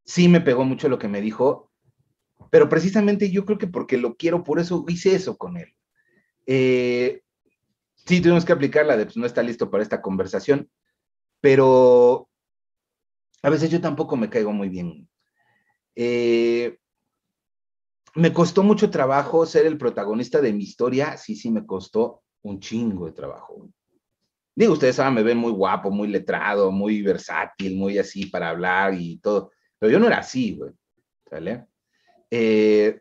[0.03, 1.71] sí me pegó mucho lo que me dijo,
[2.49, 5.75] pero precisamente yo creo que porque lo quiero, por eso hice eso con él.
[6.47, 7.21] Eh,
[8.07, 10.67] sí, tuvimos que aplicarla de, pues no está listo para esta conversación,
[11.39, 12.27] pero
[13.43, 15.07] a veces yo tampoco me caigo muy bien.
[15.95, 16.77] Eh,
[18.15, 22.59] me costó mucho trabajo ser el protagonista de mi historia, sí, sí, me costó un
[22.59, 23.69] chingo de trabajo.
[24.55, 28.93] Digo, ustedes saben, me ven muy guapo, muy letrado, muy versátil, muy así para hablar
[28.93, 30.71] y todo, pero yo no era así, güey,
[31.29, 31.65] ¿sale?
[32.29, 32.99] Eh,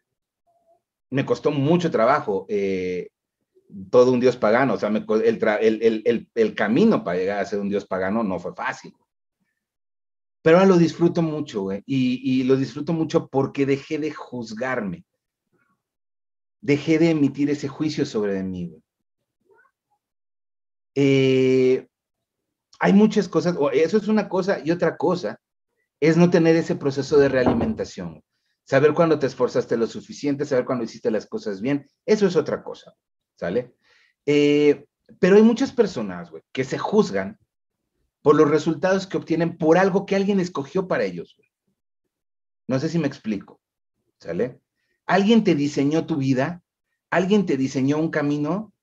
[1.11, 3.09] me costó mucho trabajo eh,
[3.91, 7.87] todo un dios pagano, o sea, el, el, camino para llegar a ser un dios
[7.87, 8.95] pagano no fue fácil.
[10.49, 15.05] Pero ahora lo disfruto mucho, güey, y, y lo disfruto mucho porque dejé de juzgarme
[16.63, 18.75] dejé de emitir ese juicio sobre mí.
[20.95, 21.87] Eh,
[22.81, 25.39] hay muchas cosas, eso es una cosa y otra cosa
[26.01, 28.25] es no tener ese proceso de realimentación.
[28.65, 32.63] Saber cuándo te esforzaste lo suficiente, saber cuándo hiciste las cosas bien, eso es otra
[32.63, 32.95] cosa,
[33.37, 33.75] ¿sale?
[34.25, 34.87] Eh,
[35.19, 37.39] pero hay muchas personas, güey, que se juzgan
[38.23, 41.37] por los resultados que obtienen por algo que alguien escogió para ellos.
[42.67, 43.61] No sé si me explico,
[44.19, 44.61] ¿sale?
[45.07, 46.63] Alguien te diseñó tu vida,
[47.11, 48.75] alguien te diseñó un camino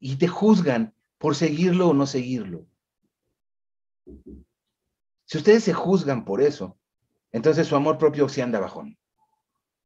[0.00, 2.66] y te juzgan por seguirlo o no seguirlo.
[5.26, 6.78] Si ustedes se juzgan por eso,
[7.32, 8.98] entonces su amor propio se anda bajón.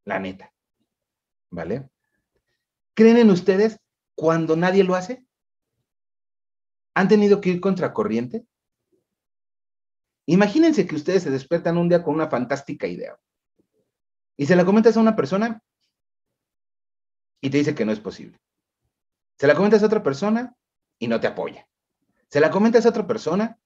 [0.04, 0.52] La neta.
[1.50, 1.88] ¿Vale?
[2.94, 3.78] ¿Creen en ustedes
[4.14, 5.24] cuando nadie lo hace?
[6.94, 8.46] ¿Han tenido que ir contra corriente?
[10.30, 13.18] Imagínense que ustedes se despiertan un día con una fantástica idea
[14.36, 15.62] y se la comentas a una persona
[17.40, 18.38] y te dice que no es posible.
[19.38, 20.54] Se la comentas a otra persona
[20.98, 21.66] y no te apoya.
[22.28, 23.58] Se la comentas a otra persona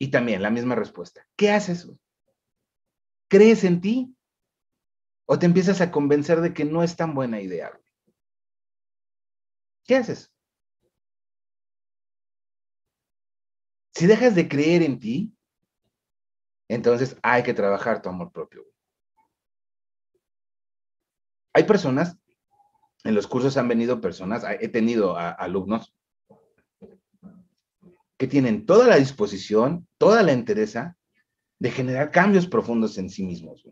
[0.00, 1.24] y también la misma respuesta.
[1.36, 1.88] ¿Qué haces?
[3.28, 4.16] ¿Crees en ti?
[5.26, 7.70] ¿O te empiezas a convencer de que no es tan buena idea?
[9.84, 10.32] ¿Qué haces?
[13.94, 15.32] Si dejas de creer en ti,
[16.68, 18.64] entonces hay que trabajar tu amor propio.
[21.52, 22.16] Hay personas
[23.04, 25.94] en los cursos han venido personas, he tenido alumnos
[28.18, 30.96] que tienen toda la disposición, toda la entereza
[31.58, 33.66] de generar cambios profundos en sí mismos.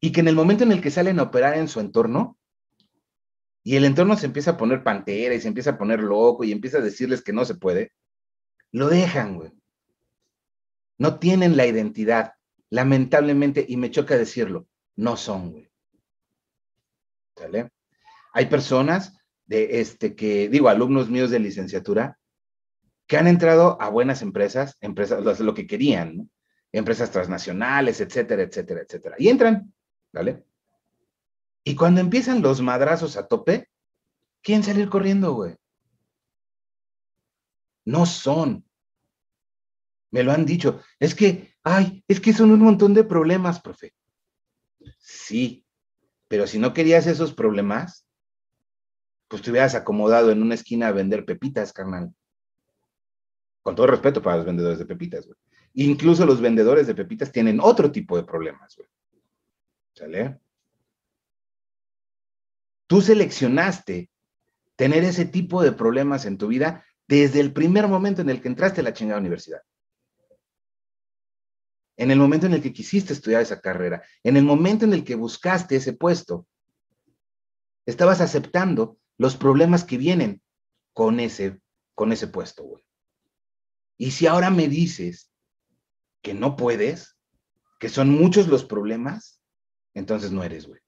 [0.00, 2.38] Y que en el momento en el que salen a operar en su entorno,
[3.62, 6.52] y el entorno se empieza a poner pantera y se empieza a poner loco y
[6.52, 7.92] empieza a decirles que no se puede,
[8.72, 9.52] lo dejan, güey.
[10.98, 12.34] No tienen la identidad.
[12.70, 15.70] Lamentablemente, y me choca decirlo, no son, güey.
[17.36, 17.70] ¿Sale?
[18.32, 22.18] Hay personas de este que, digo, alumnos míos de licenciatura,
[23.06, 26.28] que han entrado a buenas empresas, empresas, lo que querían, ¿no?
[26.70, 29.16] empresas transnacionales, etcétera, etcétera, etcétera.
[29.18, 29.74] Y entran,
[30.12, 30.44] ¿vale?
[31.64, 33.68] Y cuando empiezan los madrazos a tope,
[34.42, 35.56] ¿quién salir corriendo, güey?
[37.84, 38.64] No son.
[40.10, 40.80] Me lo han dicho.
[40.98, 43.94] Es que, ay, es que son un montón de problemas, profe.
[44.98, 45.66] Sí,
[46.28, 48.06] pero si no querías esos problemas,
[49.28, 52.14] pues te hubieras acomodado en una esquina a vender pepitas, carnal.
[53.62, 55.36] Con todo respeto para los vendedores de pepitas, güey.
[55.74, 58.88] Incluso los vendedores de pepitas tienen otro tipo de problemas, güey.
[59.94, 60.40] ¿Sale?
[62.90, 64.10] Tú seleccionaste
[64.74, 68.48] tener ese tipo de problemas en tu vida desde el primer momento en el que
[68.48, 69.60] entraste a la chingada universidad.
[71.96, 75.04] En el momento en el que quisiste estudiar esa carrera, en el momento en el
[75.04, 76.48] que buscaste ese puesto,
[77.86, 80.42] estabas aceptando los problemas que vienen
[80.92, 81.60] con ese,
[81.94, 82.84] con ese puesto, güey.
[83.98, 85.30] Y si ahora me dices
[86.22, 87.16] que no puedes,
[87.78, 89.40] que son muchos los problemas,
[89.94, 90.80] entonces no eres, güey.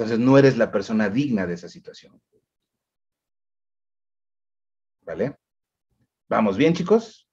[0.00, 2.18] Entonces no eres la persona digna de esa situación.
[5.02, 5.36] ¿Vale?
[6.26, 7.28] ¿Vamos bien, chicos?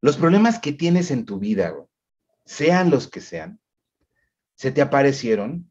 [0.00, 1.72] Los problemas que tienes en tu vida,
[2.44, 3.60] sean los que sean,
[4.56, 5.70] se te aparecieron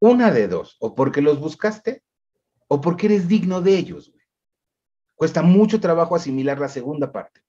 [0.00, 2.02] una de dos, o porque los buscaste
[2.66, 4.12] o porque eres digno de ellos.
[5.14, 7.44] Cuesta mucho trabajo asimilar la segunda parte.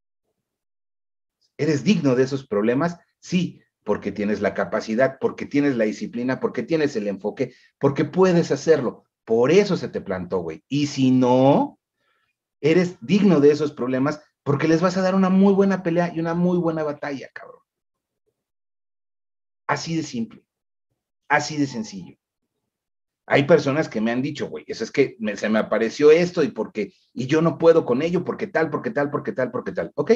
[1.58, 3.00] ¿Eres digno de esos problemas?
[3.18, 8.52] Sí, porque tienes la capacidad, porque tienes la disciplina, porque tienes el enfoque, porque puedes
[8.52, 9.04] hacerlo.
[9.26, 10.64] Por eso se te plantó, güey.
[10.68, 11.80] Y si no,
[12.62, 16.20] eres digno de esos problemas porque les vas a dar una muy buena pelea y
[16.20, 17.62] una muy buena batalla, cabrón.
[19.68, 20.46] Así de simple.
[21.30, 22.18] Así de sencillo.
[23.26, 26.52] Hay personas que me han dicho, güey, eso es que se me apareció esto y
[26.52, 29.92] porque, y yo no puedo con ello, porque tal, porque tal, porque tal, porque tal.
[29.96, 30.12] Ok.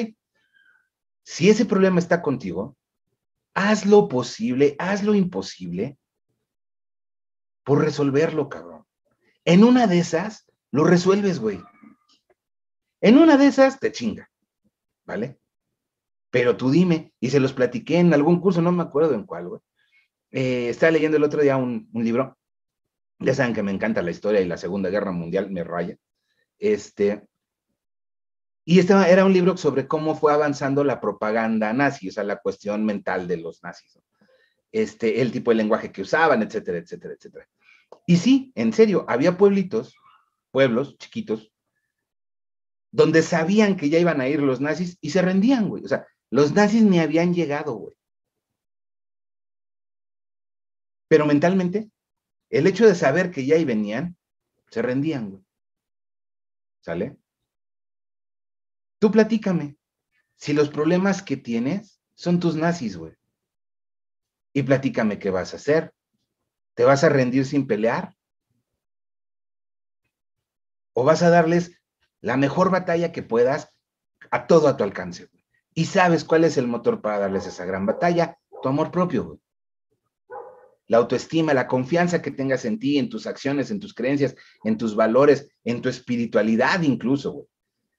[1.24, 2.76] Si ese problema está contigo,
[3.58, 5.98] haz lo posible, haz lo imposible
[7.64, 8.84] por resolverlo, cabrón.
[9.44, 11.60] En una de esas, lo resuelves, güey.
[13.00, 14.30] En una de esas, te chinga,
[15.04, 15.40] ¿vale?
[16.30, 19.48] Pero tú dime, y se los platiqué en algún curso, no me acuerdo en cuál,
[19.48, 19.60] güey.
[20.30, 22.38] Eh, estaba leyendo el otro día un, un, libro,
[23.18, 25.96] ya saben que me encanta la historia y la Segunda Guerra Mundial me raya.
[26.58, 27.26] Este,
[28.70, 32.36] y estaba, era un libro sobre cómo fue avanzando la propaganda nazi, o sea, la
[32.36, 33.98] cuestión mental de los nazis,
[34.70, 37.48] este, el tipo de lenguaje que usaban, etcétera, etcétera, etcétera.
[38.06, 39.96] Y sí, en serio, había pueblitos,
[40.50, 41.50] pueblos chiquitos,
[42.90, 45.82] donde sabían que ya iban a ir los nazis y se rendían, güey.
[45.86, 47.96] O sea, los nazis ni habían llegado, güey.
[51.08, 51.90] Pero mentalmente,
[52.50, 54.18] el hecho de saber que ya ahí venían,
[54.70, 55.42] se rendían, güey.
[56.82, 57.16] ¿Sale?
[58.98, 59.76] Tú platícame
[60.34, 63.14] si los problemas que tienes son tus nazis, güey.
[64.52, 65.94] Y platícame qué vas a hacer.
[66.74, 68.14] ¿Te vas a rendir sin pelear?
[70.92, 71.80] ¿O vas a darles
[72.20, 73.72] la mejor batalla que puedas
[74.30, 75.26] a todo a tu alcance?
[75.26, 75.44] Güey?
[75.74, 79.40] Y sabes cuál es el motor para darles esa gran batalla, tu amor propio, güey.
[80.88, 84.34] La autoestima, la confianza que tengas en ti, en tus acciones, en tus creencias,
[84.64, 87.46] en tus valores, en tu espiritualidad incluso, güey.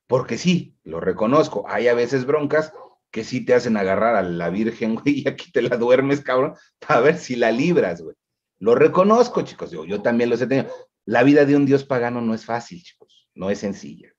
[0.09, 2.73] Porque sí, lo reconozco, hay a veces broncas
[3.11, 6.55] que sí te hacen agarrar a la Virgen, güey, y aquí te la duermes, cabrón,
[6.79, 8.15] para ver si la libras, güey.
[8.57, 10.73] Lo reconozco, chicos, yo, también los he tenido.
[11.05, 14.11] La vida de un Dios pagano no es fácil, chicos, no es sencilla.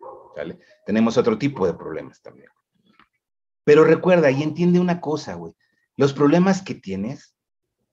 [0.86, 2.48] Tenemos otro tipo de problemas también.
[3.64, 5.54] Pero recuerda y entiende una cosa, güey.
[5.96, 7.34] Los problemas que tienes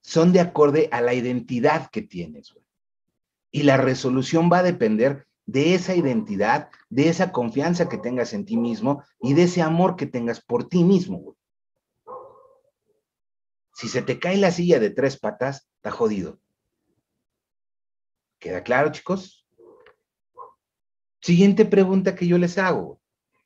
[0.01, 2.65] son de acorde a la identidad que tienes, güey.
[3.51, 8.45] Y la resolución va a depender de esa identidad, de esa confianza que tengas en
[8.45, 11.35] ti mismo y de ese amor que tengas por ti mismo.
[13.73, 16.39] Si se te cae la silla de tres patas, está jodido.
[18.39, 19.47] ¿Queda claro, chicos?
[21.21, 23.01] Siguiente pregunta que yo les hago.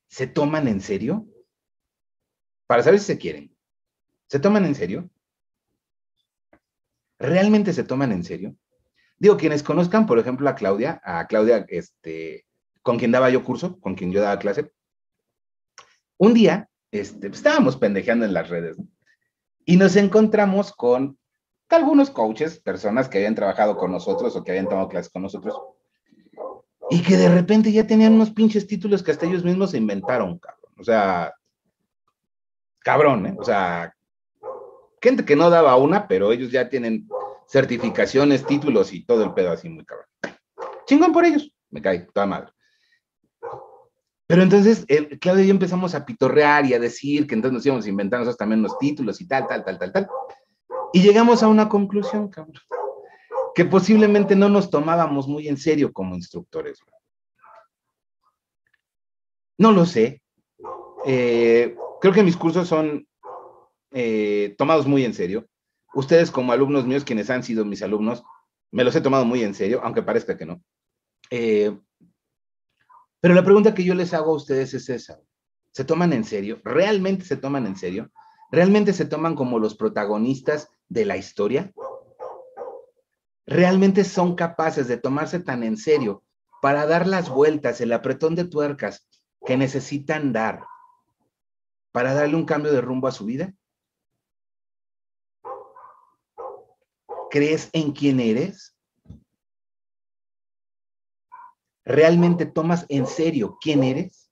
[0.10, 1.26] ¿Se toman en serio?
[2.68, 3.56] Para saber si se quieren.
[4.28, 5.10] ¿Se toman en serio?
[7.22, 8.56] ¿realmente se toman en serio?
[9.22, 12.48] Digo, quienes conozcan, por ejemplo, a Claudia, a Claudia, este,
[12.82, 14.72] con quien daba yo curso, con quien yo daba clase,
[16.18, 18.78] un día este, pues, estábamos pendejeando en las redes
[19.64, 21.20] y nos encontramos con
[21.70, 25.56] algunos coaches, personas que habían trabajado con nosotros o que habían tomado clases con nosotros,
[26.90, 30.40] y que de repente ya tenían unos pinches títulos que hasta ellos mismos se inventaron,
[30.40, 30.74] cabrón.
[30.80, 31.32] O sea,
[32.80, 33.36] cabrón, ¿eh?
[33.38, 33.94] O sea,
[35.02, 37.08] gente que no daba una, pero ellos ya tienen
[37.48, 40.08] certificaciones, títulos y todo el pedo así muy cabrón.
[40.86, 42.52] Chingón por ellos, me cae, toda madre.
[44.28, 47.66] Pero entonces, eh, Claudia y yo empezamos a pitorrear y a decir que entonces nos
[47.66, 50.08] íbamos a inventar nosotros también los títulos y tal, tal, tal, tal, tal.
[50.94, 52.54] Y llegamos a una conclusión, cabrón,
[53.54, 56.80] que posiblemente no nos tomábamos muy en serio como instructores.
[59.58, 60.22] No lo sé.
[61.06, 63.06] Eh, creo que mis cursos son
[63.92, 65.48] eh, tomados muy en serio.
[65.94, 68.24] Ustedes como alumnos míos, quienes han sido mis alumnos,
[68.72, 70.62] me los he tomado muy en serio, aunque parezca que no.
[71.30, 71.78] Eh,
[73.20, 75.20] pero la pregunta que yo les hago a ustedes es esa.
[75.72, 76.60] ¿Se toman en serio?
[76.64, 78.12] ¿Realmente se toman en serio?
[78.52, 81.72] ¿Realmente se toman como los protagonistas de la historia?
[83.46, 86.24] ¿Realmente son capaces de tomarse tan en serio
[86.62, 89.08] para dar las vueltas, el apretón de tuercas
[89.46, 90.64] que necesitan dar
[91.92, 93.54] para darle un cambio de rumbo a su vida?
[97.32, 98.76] ¿Crees en quién eres?
[101.86, 104.30] ¿Realmente tomas en serio quién eres?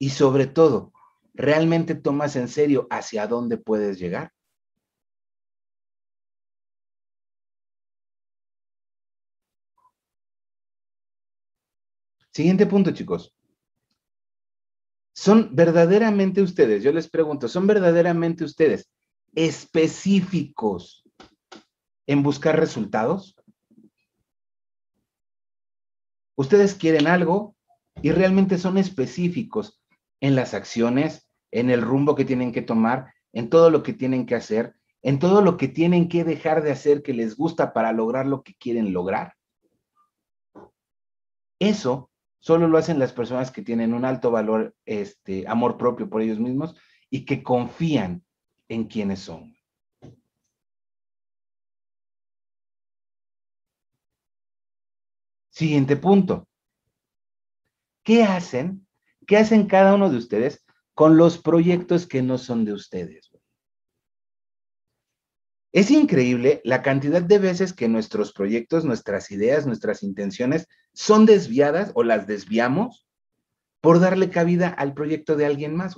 [0.00, 0.92] Y sobre todo,
[1.34, 4.32] ¿realmente tomas en serio hacia dónde puedes llegar?
[12.32, 13.32] Siguiente punto, chicos.
[15.14, 18.88] ¿Son verdaderamente ustedes, yo les pregunto, ¿son verdaderamente ustedes
[19.34, 21.04] específicos
[22.06, 23.36] en buscar resultados?
[26.36, 27.56] Ustedes quieren algo
[28.02, 29.82] y realmente son específicos
[30.20, 34.26] en las acciones, en el rumbo que tienen que tomar, en todo lo que tienen
[34.26, 37.92] que hacer, en todo lo que tienen que dejar de hacer que les gusta para
[37.92, 39.34] lograr lo que quieren lograr.
[41.60, 42.10] Eso
[42.40, 46.38] solo lo hacen las personas que tienen un alto valor, este, amor propio por ellos
[46.38, 46.76] mismos
[47.10, 48.24] y que confían
[48.68, 49.56] en quienes son.
[55.50, 56.46] Siguiente punto.
[58.04, 58.86] ¿Qué hacen?
[59.26, 63.30] ¿Qué hacen cada uno de ustedes con los proyectos que no son de ustedes?
[65.72, 71.92] Es increíble la cantidad de veces que nuestros proyectos, nuestras ideas, nuestras intenciones son desviadas
[71.94, 73.06] o las desviamos
[73.80, 75.96] por darle cabida al proyecto de alguien más,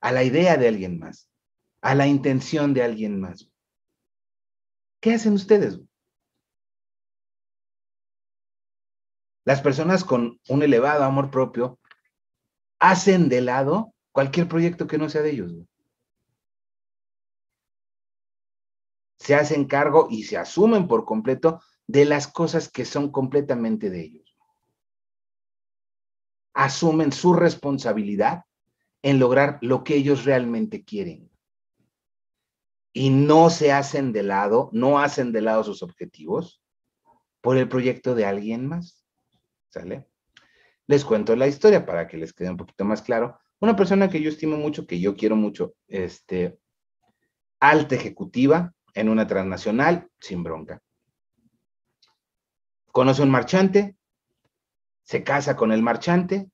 [0.00, 1.31] a la idea de alguien más,
[1.82, 3.50] a la intención de alguien más.
[5.00, 5.80] ¿Qué hacen ustedes?
[9.44, 11.80] Las personas con un elevado amor propio
[12.78, 15.52] hacen de lado cualquier proyecto que no sea de ellos.
[19.18, 24.02] Se hacen cargo y se asumen por completo de las cosas que son completamente de
[24.02, 24.36] ellos.
[26.54, 28.44] Asumen su responsabilidad
[29.02, 31.31] en lograr lo que ellos realmente quieren.
[32.92, 36.62] Y no se hacen de lado, no hacen de lado sus objetivos
[37.40, 39.04] por el proyecto de alguien más.
[39.70, 40.08] ¿Sale?
[40.86, 43.38] Les cuento la historia para que les quede un poquito más claro.
[43.60, 46.58] Una persona que yo estimo mucho, que yo quiero mucho, este,
[47.60, 50.82] alta ejecutiva en una transnacional, sin bronca.
[52.90, 53.96] Conoce un marchante,
[55.04, 56.50] se casa con el marchante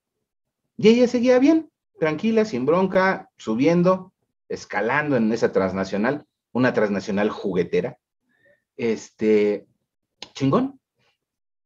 [0.77, 4.13] y ella seguía bien, tranquila, sin bronca, subiendo,
[4.49, 7.99] escalando en esa transnacional, una transnacional juguetera.
[8.77, 9.67] Este,
[10.35, 10.81] chingón.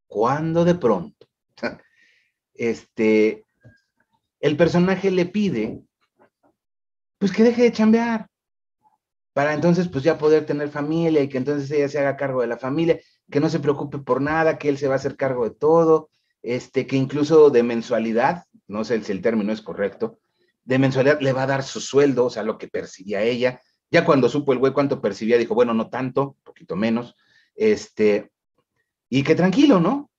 [0.06, 1.26] Cuando de pronto
[2.54, 3.46] este,
[4.40, 5.82] el personaje le pide,
[7.18, 8.28] pues que deje de chambear,
[9.32, 12.48] para entonces pues ya poder tener familia y que entonces ella se haga cargo de
[12.48, 13.00] la familia,
[13.30, 16.10] que no se preocupe por nada, que él se va a hacer cargo de todo,
[16.42, 20.18] este, que incluso de mensualidad, no sé si el término es correcto,
[20.64, 23.60] de mensualidad le va a dar su sueldo, o sea, lo que percibía ella.
[23.92, 27.14] Ya cuando supo el güey cuánto percibía, dijo, bueno, no tanto, poquito menos,
[27.54, 28.32] este,
[29.08, 30.10] y que tranquilo, ¿no?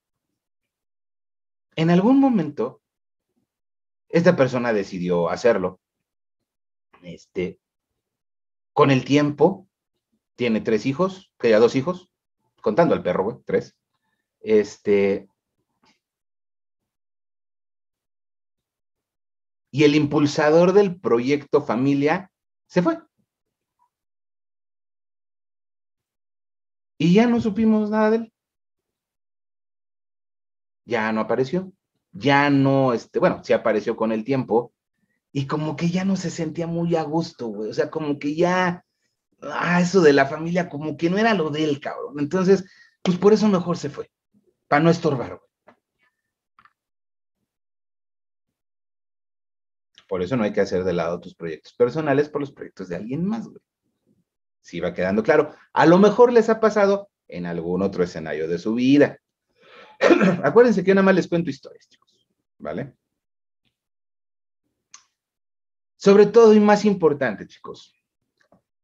[1.76, 2.82] en algún momento,
[4.10, 5.80] esta persona decidió hacerlo.
[7.02, 7.60] Este,
[8.74, 9.68] con el tiempo,
[10.36, 12.10] tiene tres hijos, que ya dos hijos,
[12.62, 13.76] contando al perro, güey, tres.
[14.40, 15.28] Este,
[19.72, 22.32] y el impulsador del proyecto familia
[22.68, 23.00] se fue.
[26.98, 28.34] Y ya no supimos nada de él.
[30.86, 31.72] Ya no apareció.
[32.12, 34.74] Ya no, este, bueno, sí apareció con el tiempo.
[35.32, 37.72] Y como que ya no se sentía muy a gusto, güey.
[37.72, 38.86] O sea, como que ya,
[39.42, 42.20] ah, eso de la familia, como que no era lo de él, cabrón.
[42.20, 42.66] Entonces,
[43.02, 44.12] pues por eso mejor se fue.
[44.68, 45.76] Para no estorbar, güey.
[50.08, 52.98] Por eso no hay que hacer de lado tus proyectos personales por los proyectos de
[52.98, 53.62] alguien más, güey.
[54.64, 55.54] Si va quedando claro.
[55.74, 59.20] A lo mejor les ha pasado en algún otro escenario de su vida.
[60.44, 62.28] Acuérdense que nada más les cuento historias, chicos.
[62.58, 62.96] ¿Vale?
[65.98, 67.94] Sobre todo y más importante, chicos.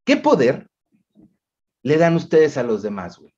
[0.03, 0.69] ¿Qué poder
[1.81, 3.33] le dan ustedes a los demás, güey?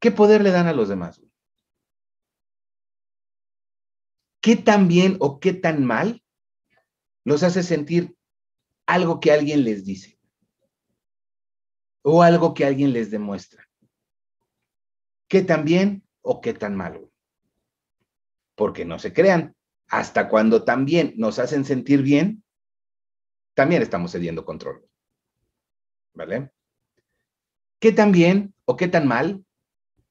[0.00, 1.26] ¿Qué poder le dan a los demás, güey?
[4.46, 6.22] ¿qué tan bien o qué tan mal
[7.24, 8.16] los hace sentir
[8.86, 10.18] algo que alguien les dice?
[12.02, 13.68] O algo que alguien les demuestra.
[15.28, 17.10] ¿Qué tan bien o qué tan mal?
[18.54, 19.54] Porque no se crean,
[19.88, 22.44] hasta cuando también nos hacen sentir bien,
[23.54, 24.88] también estamos cediendo control.
[26.14, 26.52] ¿Vale?
[27.80, 29.44] ¿Qué tan bien o qué tan mal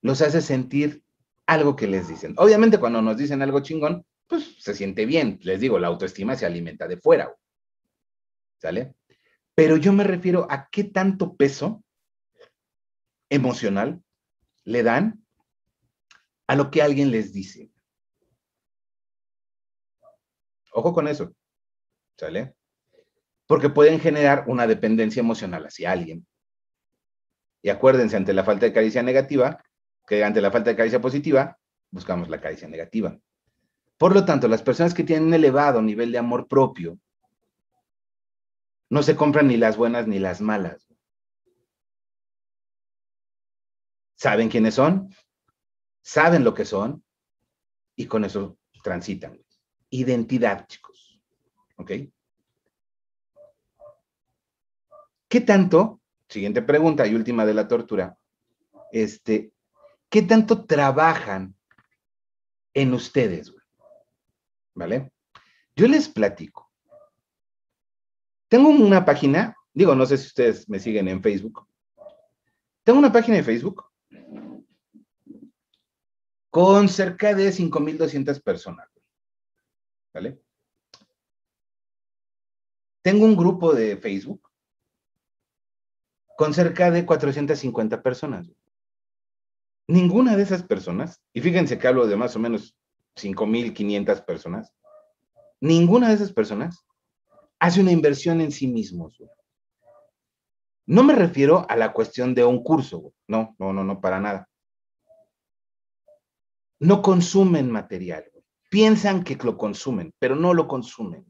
[0.02, 1.04] los hace sentir
[1.46, 2.36] algo que les dicen?
[2.38, 5.40] Obviamente cuando nos dicen algo chingón, pues se siente bien.
[5.42, 7.34] Les digo, la autoestima se alimenta de fuera.
[8.58, 8.96] ¿Sale?
[9.54, 11.84] Pero yo me refiero a qué tanto peso
[13.30, 14.04] emocional
[14.64, 15.26] le dan
[16.48, 17.72] a lo que alguien les dice.
[20.72, 21.34] Ojo con eso.
[22.18, 22.56] ¿Sale?
[23.48, 26.28] Porque pueden generar una dependencia emocional hacia alguien.
[27.62, 29.64] Y acuérdense, ante la falta de caricia negativa,
[30.06, 31.58] que ante la falta de caricia positiva,
[31.92, 33.18] buscamos la caricia negativa.
[33.98, 37.00] Por lo tanto, las personas que tienen un elevado nivel de amor propio
[38.96, 40.88] no se compran ni las buenas ni las malas.
[44.16, 45.14] Saben quiénes son,
[46.02, 47.04] saben lo que son
[47.98, 49.38] y con eso transitan.
[49.90, 51.20] Identidad, chicos.
[51.76, 51.92] ¿Ok?
[55.28, 58.18] ¿Qué tanto, siguiente pregunta y última de la tortura,
[58.94, 59.52] este,
[60.08, 61.54] ¿qué tanto trabajan
[62.74, 63.54] en ustedes?
[64.74, 65.12] ¿vale?
[65.76, 66.65] Yo les platico.
[68.56, 71.68] Tengo una página, digo, no sé si ustedes me siguen en Facebook.
[72.86, 73.84] Tengo una página de Facebook
[76.50, 78.88] con cerca de 5.200 personas,
[80.14, 80.40] ¿vale?
[83.02, 84.50] Tengo un grupo de Facebook
[86.38, 88.50] con cerca de 450 personas.
[89.86, 92.74] Ninguna de esas personas, y fíjense que hablo de más o menos
[93.18, 94.74] 5.500 personas,
[95.60, 96.85] ninguna de esas personas
[97.60, 99.22] hace una inversión en sí mismos.
[100.88, 104.48] No me refiero a la cuestión de un curso, no, no, no, no, para nada.
[106.80, 108.26] No consumen material,
[108.70, 111.26] piensan que lo consumen, pero no lo consumen.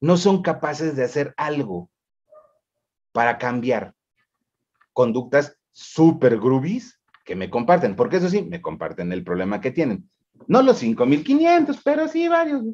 [0.00, 1.90] No son capaces de hacer algo
[3.12, 3.94] para cambiar
[4.92, 10.10] conductas super groovies que me comparten, porque eso sí, me comparten el problema que tienen.
[10.48, 12.64] No los 5.500, pero sí varios.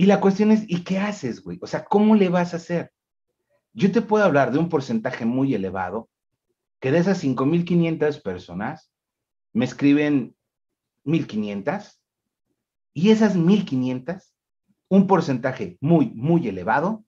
[0.00, 1.58] Y la cuestión es, ¿y qué haces, güey?
[1.60, 2.90] O sea, ¿cómo le vas a hacer?
[3.74, 6.08] Yo te puedo hablar de un porcentaje muy elevado,
[6.80, 8.90] que de esas 5.500 personas
[9.52, 10.34] me escriben
[11.04, 12.00] 1.500,
[12.94, 14.32] y esas 1.500,
[14.88, 17.04] un porcentaje muy, muy elevado,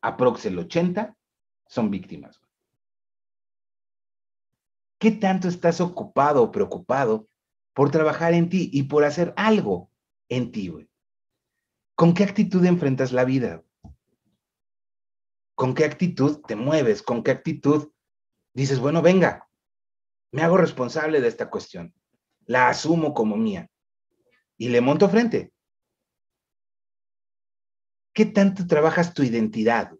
[0.00, 1.16] aprox el 80,
[1.66, 2.40] son víctimas.
[5.00, 7.26] ¿Qué tanto estás ocupado o preocupado
[7.74, 9.90] por trabajar en ti y por hacer algo
[10.28, 10.88] en ti, güey.
[11.96, 13.64] ¿Con qué actitud enfrentas la vida?
[15.54, 17.02] ¿Con qué actitud te mueves?
[17.02, 17.90] ¿Con qué actitud
[18.52, 19.48] dices, bueno, venga,
[20.30, 21.94] me hago responsable de esta cuestión,
[22.44, 23.70] la asumo como mía
[24.58, 25.54] y le monto frente?
[28.12, 29.92] ¿Qué tanto trabajas tu identidad?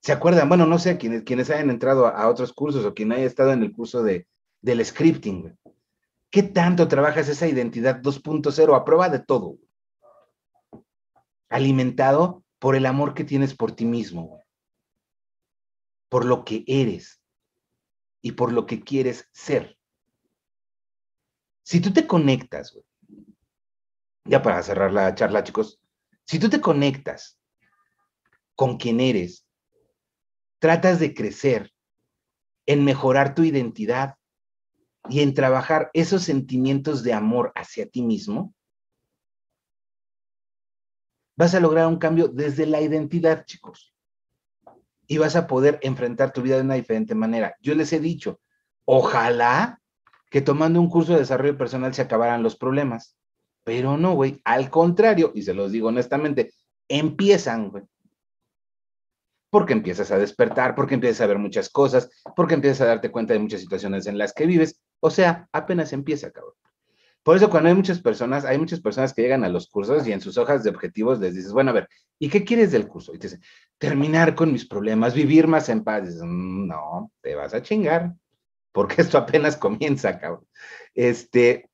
[0.00, 0.48] ¿Se acuerdan?
[0.48, 3.62] Bueno, no sé, quienes, quienes hayan entrado a, otros cursos o quien haya estado en
[3.62, 4.26] el curso de,
[4.60, 5.56] del scripting.
[6.30, 9.58] ¿Qué tanto trabajas esa identidad 2.0 a prueba de todo?
[11.48, 14.42] Alimentado por el amor que tienes por ti mismo,
[16.08, 17.22] por lo que eres
[18.22, 19.78] y por lo que quieres ser.
[21.62, 22.78] Si tú te conectas,
[24.24, 25.80] ya para cerrar la charla, chicos,
[26.24, 27.38] si tú te conectas
[28.54, 29.46] con quien eres,
[30.58, 31.72] tratas de crecer,
[32.66, 34.16] en mejorar tu identidad,
[35.08, 38.54] y en trabajar esos sentimientos de amor hacia ti mismo,
[41.36, 43.92] vas a lograr un cambio desde la identidad, chicos.
[45.08, 47.54] y vas a poder enfrentar tu vida de una diferente manera.
[47.60, 48.40] Yo les he dicho,
[48.84, 49.80] ojalá
[50.30, 53.16] que tomando un curso de desarrollo personal se acabaran los problemas,
[53.62, 56.52] pero no, güey, al contrario, y se los digo honestamente,
[56.88, 57.84] empiezan, güey.
[59.50, 63.32] Porque empiezas a despertar, porque empiezas a ver muchas cosas, porque empiezas a darte cuenta
[63.32, 64.82] de muchas situaciones en las que vives.
[65.00, 66.54] O sea, apenas empieza, cabrón.
[67.26, 70.12] Por eso cuando hay muchas personas, hay muchas personas que llegan a los cursos y
[70.12, 71.88] en sus hojas de objetivos les dices, bueno, a ver,
[72.20, 73.12] ¿y qué quieres del curso?
[73.12, 73.42] Y te dicen,
[73.78, 76.06] terminar con mis problemas, vivir más en paz.
[76.06, 78.14] dices, mm, no, te vas a chingar,
[78.70, 80.46] porque esto apenas comienza, cabrón.
[80.94, 81.68] Este,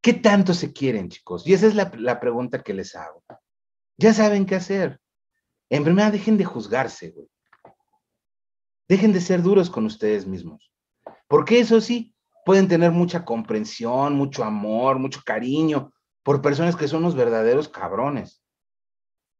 [0.00, 1.46] ¿qué tanto se quieren, chicos?
[1.46, 3.22] Y esa es la, pregunta que les hago.
[3.98, 5.00] Ya saben qué hacer.
[5.68, 7.28] En primera, dejen de juzgarse, güey.
[8.88, 10.72] Dejen de ser duros con ustedes mismos.
[11.28, 12.14] Porque eso sí,
[12.44, 18.42] pueden tener mucha comprensión, mucho amor, mucho cariño por personas que son los verdaderos cabrones.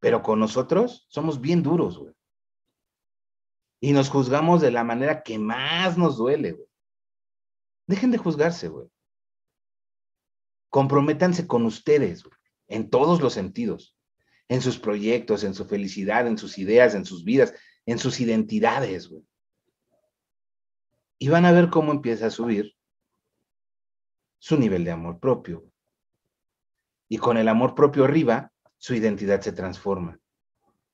[0.01, 2.15] Pero con nosotros somos bien duros, güey.
[3.81, 6.69] Y nos juzgamos de la manera que más nos duele, güey.
[7.87, 8.89] Dejen de juzgarse, güey.
[10.71, 12.25] Comprométanse con ustedes,
[12.69, 13.97] en todos los sentidos.
[14.49, 17.55] En sus proyectos, en su felicidad, en sus ideas, en sus vidas,
[17.87, 19.25] en sus identidades, güey.
[21.19, 22.75] Y van a ver cómo empieza a subir
[24.43, 25.63] su nivel de amor propio.
[27.09, 30.19] Y con el amor propio arriba, su identidad se transforma.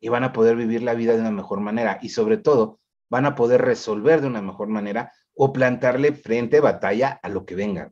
[0.00, 1.98] Y van a poder vivir la vida de una mejor manera.
[2.02, 2.78] Y sobre todo,
[3.08, 7.54] van a poder resolver de una mejor manera o plantarle frente, batalla a lo que
[7.54, 7.90] venga,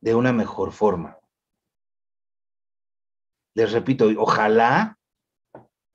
[0.00, 1.18] de una mejor forma.
[3.54, 4.98] Les repito, ojalá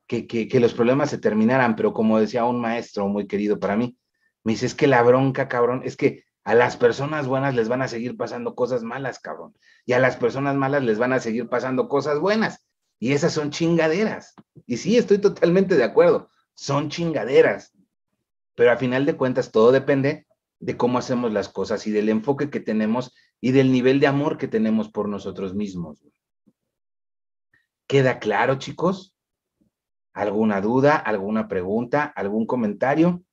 [0.07, 3.97] que, que, los problemas se terminaran, pero como decía un maestro muy querido para mí,
[4.45, 7.81] me dice, es que la bronca, cabrón, es que a las personas buenas les van
[7.81, 9.55] a seguir pasando cosas malas, cabrón.
[9.83, 12.67] Y a las personas malas les van a seguir pasando cosas buenas.
[12.99, 14.35] Y esas son chingaderas.
[14.67, 16.29] Y sí, estoy totalmente de acuerdo.
[16.53, 17.73] Son chingaderas.
[18.53, 20.27] Pero a final de cuentas, todo depende
[20.59, 24.37] de cómo hacemos las cosas y del enfoque que tenemos y del nivel de amor
[24.37, 25.99] que tenemos por nosotros mismos.
[27.87, 29.17] ¿Queda claro, chicos?
[30.13, 33.24] ¿Alguna duda, alguna pregunta, algún comentario?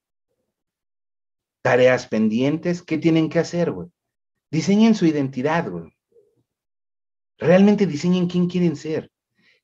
[1.62, 3.88] Tareas pendientes, ¿qué tienen que hacer, güey?
[4.50, 5.96] Diseñen su identidad, güey.
[7.38, 9.10] Realmente diseñen quién quieren ser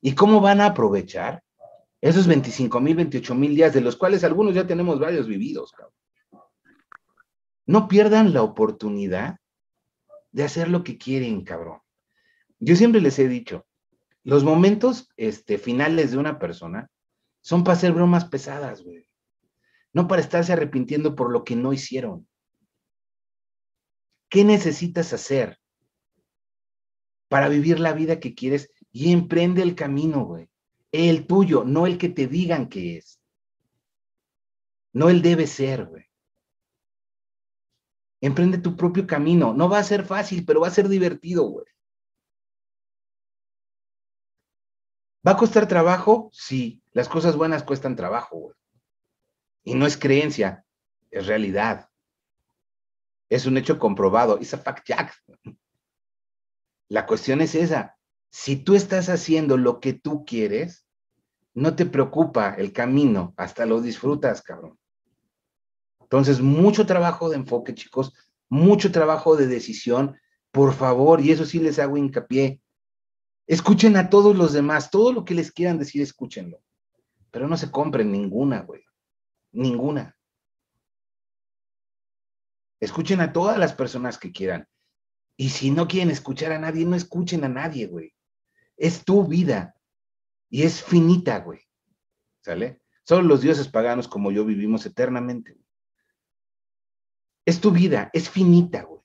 [0.01, 1.42] y cómo van a aprovechar
[2.01, 5.94] esos 25 mil, 28 mil días, de los cuales algunos ya tenemos varios vividos, cabrón.
[7.66, 9.38] No pierdan la oportunidad
[10.30, 11.80] de hacer lo que quieren, cabrón.
[12.61, 13.66] Yo siempre les he dicho,
[14.22, 16.88] los momentos este, finales de una persona
[17.40, 19.07] son para hacer bromas pesadas, güey
[19.93, 22.28] no para estarse arrepintiendo por lo que no hicieron.
[24.28, 25.59] ¿Qué necesitas hacer
[27.28, 28.70] para vivir la vida que quieres?
[28.91, 30.51] Y emprende el camino, güey.
[30.93, 33.20] El tuyo, no el que te digan que es.
[34.93, 36.05] No el debe ser, güey.
[38.20, 39.55] Emprende tu propio camino.
[39.55, 41.66] No va a ser fácil, pero va a ser divertido, güey.
[45.26, 46.30] ¿Va a costar trabajo?
[46.32, 48.57] Sí, las cosas buenas cuestan trabajo, güey.
[49.68, 50.64] Y no es creencia,
[51.10, 51.90] es realidad.
[53.28, 54.38] Es un hecho comprobado.
[54.38, 55.14] Es a fact jack.
[56.88, 57.98] La cuestión es esa.
[58.30, 60.86] Si tú estás haciendo lo que tú quieres,
[61.52, 64.78] no te preocupa el camino, hasta lo disfrutas, cabrón.
[66.00, 68.14] Entonces, mucho trabajo de enfoque, chicos,
[68.48, 70.18] mucho trabajo de decisión,
[70.50, 72.62] por favor, y eso sí les hago hincapié.
[73.46, 76.62] Escuchen a todos los demás, todo lo que les quieran decir, escúchenlo.
[77.30, 78.88] Pero no se compren ninguna, güey.
[79.59, 80.16] Ninguna.
[82.78, 84.68] Escuchen a todas las personas que quieran.
[85.36, 88.14] Y si no quieren escuchar a nadie, no escuchen a nadie, güey.
[88.76, 89.74] Es tu vida.
[90.48, 91.59] Y es finita, güey.
[92.40, 92.82] ¿Sale?
[93.02, 95.59] Solo los dioses paganos como yo vivimos eternamente.
[97.44, 99.02] Es tu vida, es finita, güey.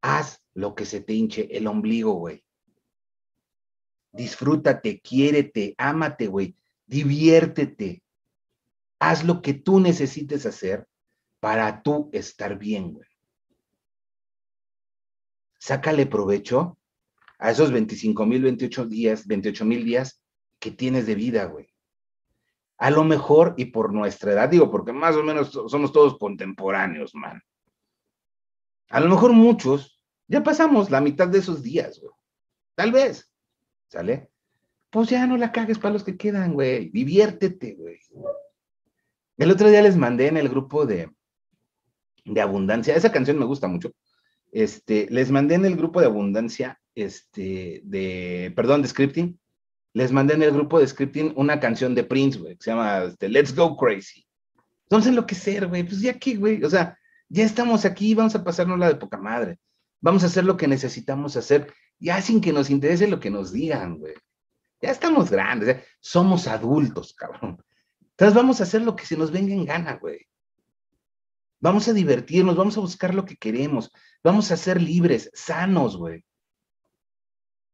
[0.00, 2.44] Haz lo que se te hinche el ombligo, güey.
[4.12, 6.56] Disfrútate, quiérete, ámate, güey.
[6.86, 8.03] Diviértete
[9.10, 10.86] haz lo que tú necesites hacer
[11.40, 13.08] para tú estar bien, güey.
[15.58, 16.78] Sácale provecho
[17.38, 20.22] a esos 25 mil, 28 días, 28 mil días
[20.58, 21.68] que tienes de vida, güey.
[22.78, 27.14] A lo mejor, y por nuestra edad, digo, porque más o menos somos todos contemporáneos,
[27.14, 27.42] man.
[28.90, 32.12] A lo mejor muchos ya pasamos la mitad de esos días, güey.
[32.74, 33.30] Tal vez,
[33.88, 34.30] ¿sale?
[34.90, 36.90] Pues ya no la cagues para los que quedan, güey.
[36.90, 38.00] Diviértete, güey.
[39.36, 41.10] El otro día les mandé en el grupo de,
[42.24, 43.92] de abundancia, esa canción me gusta mucho.
[44.52, 49.38] Este, les mandé en el grupo de abundancia, este, de, perdón, de scripting,
[49.92, 53.04] les mandé en el grupo de scripting una canción de Prince, güey, que se llama
[53.04, 54.24] este, Let's Go Crazy.
[54.84, 56.96] Entonces, enloquecer, güey, pues ya qué, güey, o sea,
[57.28, 59.58] ya estamos aquí, vamos a pasarnos la de poca madre.
[60.00, 63.52] Vamos a hacer lo que necesitamos hacer, ya sin que nos interese lo que nos
[63.52, 64.14] digan, güey.
[64.80, 67.63] Ya estamos grandes, somos adultos, cabrón.
[68.16, 70.26] Entonces vamos a hacer lo que se nos venga en gana, güey.
[71.60, 73.90] Vamos a divertirnos, vamos a buscar lo que queremos,
[74.22, 76.24] vamos a ser libres, sanos, güey.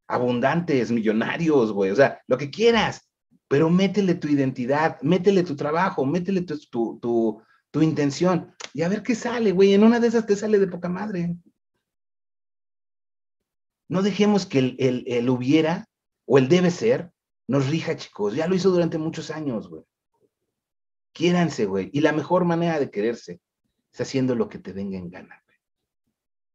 [0.07, 3.11] Abundantes, millonarios, güey, o sea, lo que quieras,
[3.49, 9.14] pero métele tu identidad, métele tu trabajo, métele tu, tu, intención y a ver qué
[9.14, 9.74] sale, güey.
[9.74, 11.36] En una de esas te sale de poca madre.
[13.88, 15.86] No dejemos que el, el hubiera
[16.26, 17.12] o el debe ser
[17.49, 18.36] nos rija, chicos.
[18.36, 19.82] Ya lo hizo durante muchos años, güey.
[21.12, 21.90] Quiéranse, güey.
[21.92, 23.40] Y la mejor manera de quererse
[23.92, 25.58] es haciendo lo que te venga en gana, güey.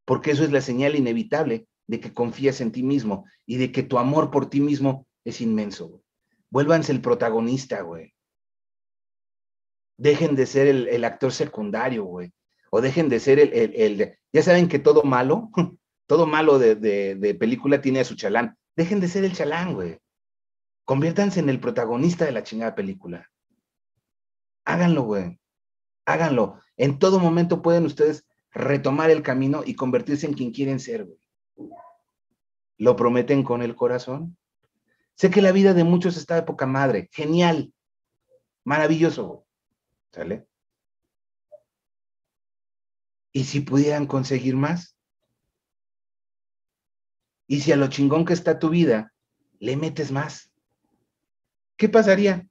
[0.06, 3.84] Porque eso es la señal inevitable de que confías en ti mismo y de que
[3.84, 6.01] tu amor por ti mismo es inmenso, güey.
[6.49, 8.14] Vuélvanse el protagonista, güey.
[9.97, 12.32] Dejen de ser el, actor secundario, güey.
[12.70, 15.49] O dejen de ser el, el, Ya saben que todo malo,
[16.08, 18.58] todo malo de, de película tiene a su chalán.
[18.76, 19.97] Dejen de ser el chalán, güey.
[20.86, 23.30] Conviértanse en el protagonista de la chingada película.
[24.66, 25.39] Háganlo, güey.
[26.05, 26.59] Háganlo.
[26.76, 31.20] En todo momento pueden ustedes retomar el camino y convertirse en quien quieren ser, güey.
[32.78, 34.38] ¿Lo prometen con el corazón?
[35.16, 37.09] Sé que la vida de muchos está de poca madre.
[37.11, 37.74] Genial.
[38.66, 39.39] Maravilloso, güey.
[40.11, 40.47] ¿Sale?
[43.32, 44.97] ¿Y si pudieran conseguir más?
[47.47, 49.13] ¿Y si a lo chingón que está tu vida
[49.59, 50.51] le metes más?
[51.78, 52.47] ¿Qué pasaría?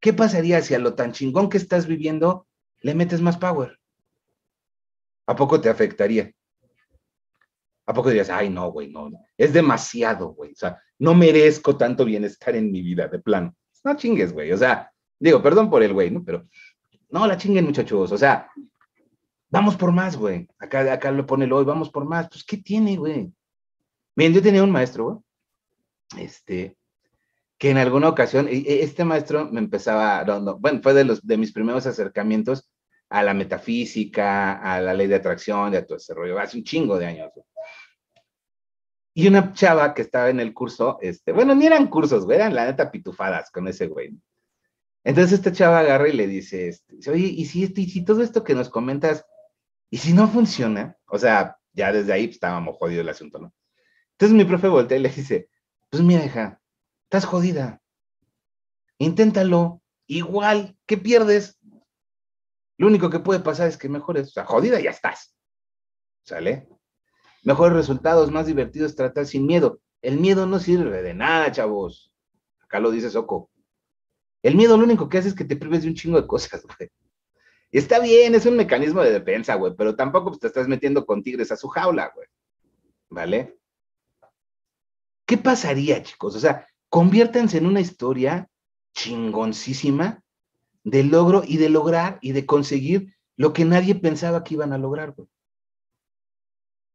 [0.00, 2.46] ¿Qué pasaría si a lo tan chingón que estás viviendo
[2.80, 3.78] le metes más power?
[5.26, 6.32] ¿A poco te afectaría?
[7.86, 12.04] ¿A poco dirías, ay, no, güey, no, es demasiado, güey, o sea, no merezco tanto
[12.04, 13.54] bienestar en mi vida, de plano.
[13.82, 16.24] No chingues, güey, o sea, digo, perdón por el güey, ¿no?
[16.24, 16.46] Pero
[17.10, 18.50] no la chinguen, muchachos, o sea,
[19.48, 20.48] vamos por más, güey.
[20.58, 22.28] Acá, acá lo pone el hoy, vamos por más.
[22.28, 23.32] Pues, ¿qué tiene, güey?
[24.14, 26.76] Miren, yo tenía un maestro, güey, este,
[27.60, 30.24] que en alguna ocasión, este maestro me empezaba,
[30.58, 32.70] bueno, fue de, los, de mis primeros acercamientos
[33.10, 36.98] a la metafísica, a la ley de atracción, de todo ese rollo, hace un chingo
[36.98, 37.30] de años.
[39.12, 42.54] Y una chava que estaba en el curso, este, bueno, ni eran cursos, güey, eran
[42.54, 44.18] la neta pitufadas con ese güey.
[45.04, 48.42] Entonces esta chava agarra y le dice, este, oye, ¿y si, y si todo esto
[48.42, 49.26] que nos comentas,
[49.90, 50.96] y si no funciona?
[51.08, 53.52] O sea, ya desde ahí pues, estábamos jodidos el asunto, ¿no?
[54.12, 55.50] Entonces mi profe voltea y le dice,
[55.90, 56.59] pues mira, hija,
[57.10, 57.82] estás jodida.
[58.98, 59.82] Inténtalo.
[60.06, 61.58] Igual, ¿qué pierdes?
[62.78, 64.28] Lo único que puede pasar es que mejores.
[64.28, 65.34] O sea, jodida ya estás.
[66.22, 66.68] ¿Sale?
[67.42, 69.80] Mejores resultados, más divertidos, tratar sin miedo.
[70.02, 72.12] El miedo no sirve de nada, chavos.
[72.60, 73.50] Acá lo dice Soco.
[74.40, 76.62] El miedo lo único que hace es que te prives de un chingo de cosas,
[76.78, 76.90] güey.
[77.72, 81.24] Está bien, es un mecanismo de defensa, güey, pero tampoco pues, te estás metiendo con
[81.24, 82.28] tigres a su jaula, güey.
[83.08, 83.58] ¿Vale?
[85.26, 86.36] ¿Qué pasaría, chicos?
[86.36, 88.48] O sea, conviértanse en una historia
[88.94, 90.22] chingoncísima
[90.84, 94.78] de logro y de lograr y de conseguir lo que nadie pensaba que iban a
[94.78, 95.28] lograr, güey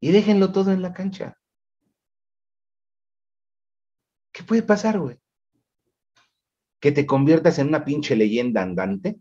[0.06, 1.36] y déjenlo todo en la cancha.
[4.32, 5.18] ¿Qué puede pasar, güey?
[6.80, 9.18] Que te conviertas en una pinche leyenda andante,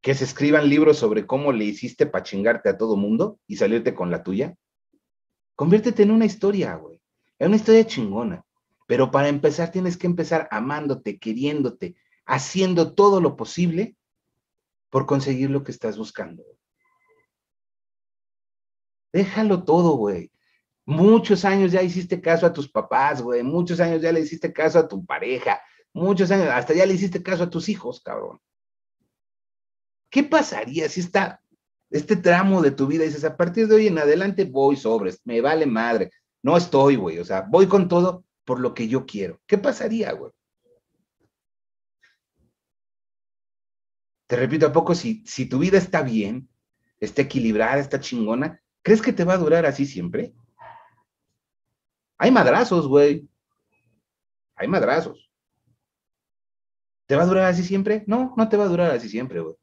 [0.00, 3.92] que se escriban libros sobre cómo le hiciste para chingarte a todo mundo y salirte
[3.92, 4.54] con la tuya.
[5.56, 7.00] Conviértete en una historia, güey.
[7.40, 8.44] En una historia chingona.
[8.88, 13.98] Pero para empezar tienes que empezar amándote, queriéndote, haciendo todo lo posible
[14.88, 16.42] por conseguir lo que estás buscando.
[19.12, 20.32] Déjalo todo, güey.
[20.86, 23.42] Muchos años ya hiciste caso a tus papás, güey.
[23.42, 25.60] Muchos años ya le hiciste caso a tu pareja.
[25.92, 28.40] Muchos años, hasta ya le hiciste caso a tus hijos, cabrón.
[30.10, 31.42] ¿Qué pasaría si está
[31.90, 35.42] este tramo de tu vida dices, a partir de hoy en adelante voy sobres, me
[35.42, 36.10] vale madre,
[36.42, 39.42] no estoy, güey, o sea, voy con todo por lo que yo quiero.
[39.46, 40.32] ¿Qué pasaría, güey?
[44.26, 46.48] Te repito, ¿a poco si, si tu vida está bien,
[46.98, 50.32] está equilibrada, está chingona, ¿Crees que te va a durar así siempre?
[52.16, 53.28] Hay madrazos, güey.
[54.54, 55.30] Hay madrazos.
[57.06, 58.02] ¿Te va a durar así siempre?
[58.06, 59.56] No, no te va a durar así siempre, güey.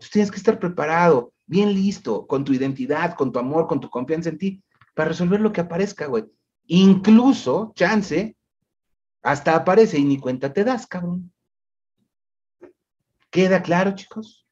[0.00, 3.88] Tú tienes que estar preparado, bien listo, con tu identidad, con tu amor, con tu
[3.88, 4.64] confianza en ti,
[4.96, 6.24] para resolver lo que aparezca, güey.
[6.72, 8.36] Incluso, chance,
[9.22, 11.32] hasta aparece y ni cuenta te das, cabrón.
[13.30, 14.46] ¿Queda claro, chicos?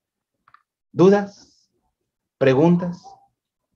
[0.93, 1.71] ¿Dudas?
[2.39, 3.03] ¿Preguntas?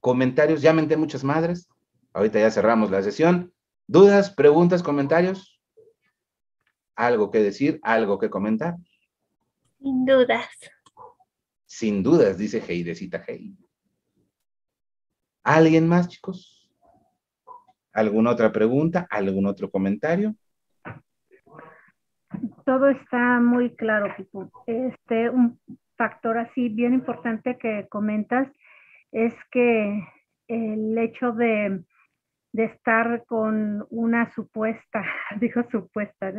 [0.03, 1.69] comentarios, ya menté muchas madres,
[2.11, 3.53] ahorita ya cerramos la sesión,
[3.87, 5.61] ¿Dudas, preguntas, comentarios?
[6.95, 7.79] ¿Algo que decir?
[7.83, 8.75] ¿Algo que comentar?
[9.79, 10.49] Sin dudas.
[11.65, 13.57] Sin dudas, dice Heidecita Hey.
[15.43, 16.62] ¿Alguien más, chicos?
[17.93, 19.07] ¿Alguna otra pregunta?
[19.09, 20.35] ¿Algún otro comentario?
[22.65, 24.49] Todo está muy claro, Pipo.
[24.65, 25.59] Este, un
[25.95, 28.47] factor así bien importante que comentas
[29.11, 30.03] es que
[30.47, 31.83] el hecho de,
[32.53, 35.03] estar con una supuesta,
[35.39, 36.33] digo supuesta,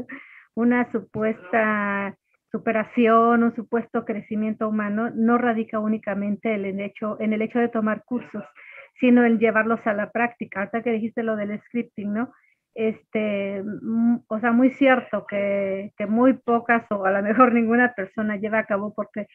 [0.55, 2.17] una supuesta
[2.51, 7.69] superación, un supuesto crecimiento humano, no radica únicamente en el hecho, en el hecho de
[7.69, 8.45] tomar cursos,
[9.01, 10.61] sino en llevarlos a la práctica.
[10.61, 12.33] Ahorita que dijiste lo del scripting, ¿no?
[12.75, 18.37] Este, mm, o sea, muy cierto que, muy pocas o a lo mejor ninguna persona
[18.37, 19.29] lleva a cabo porque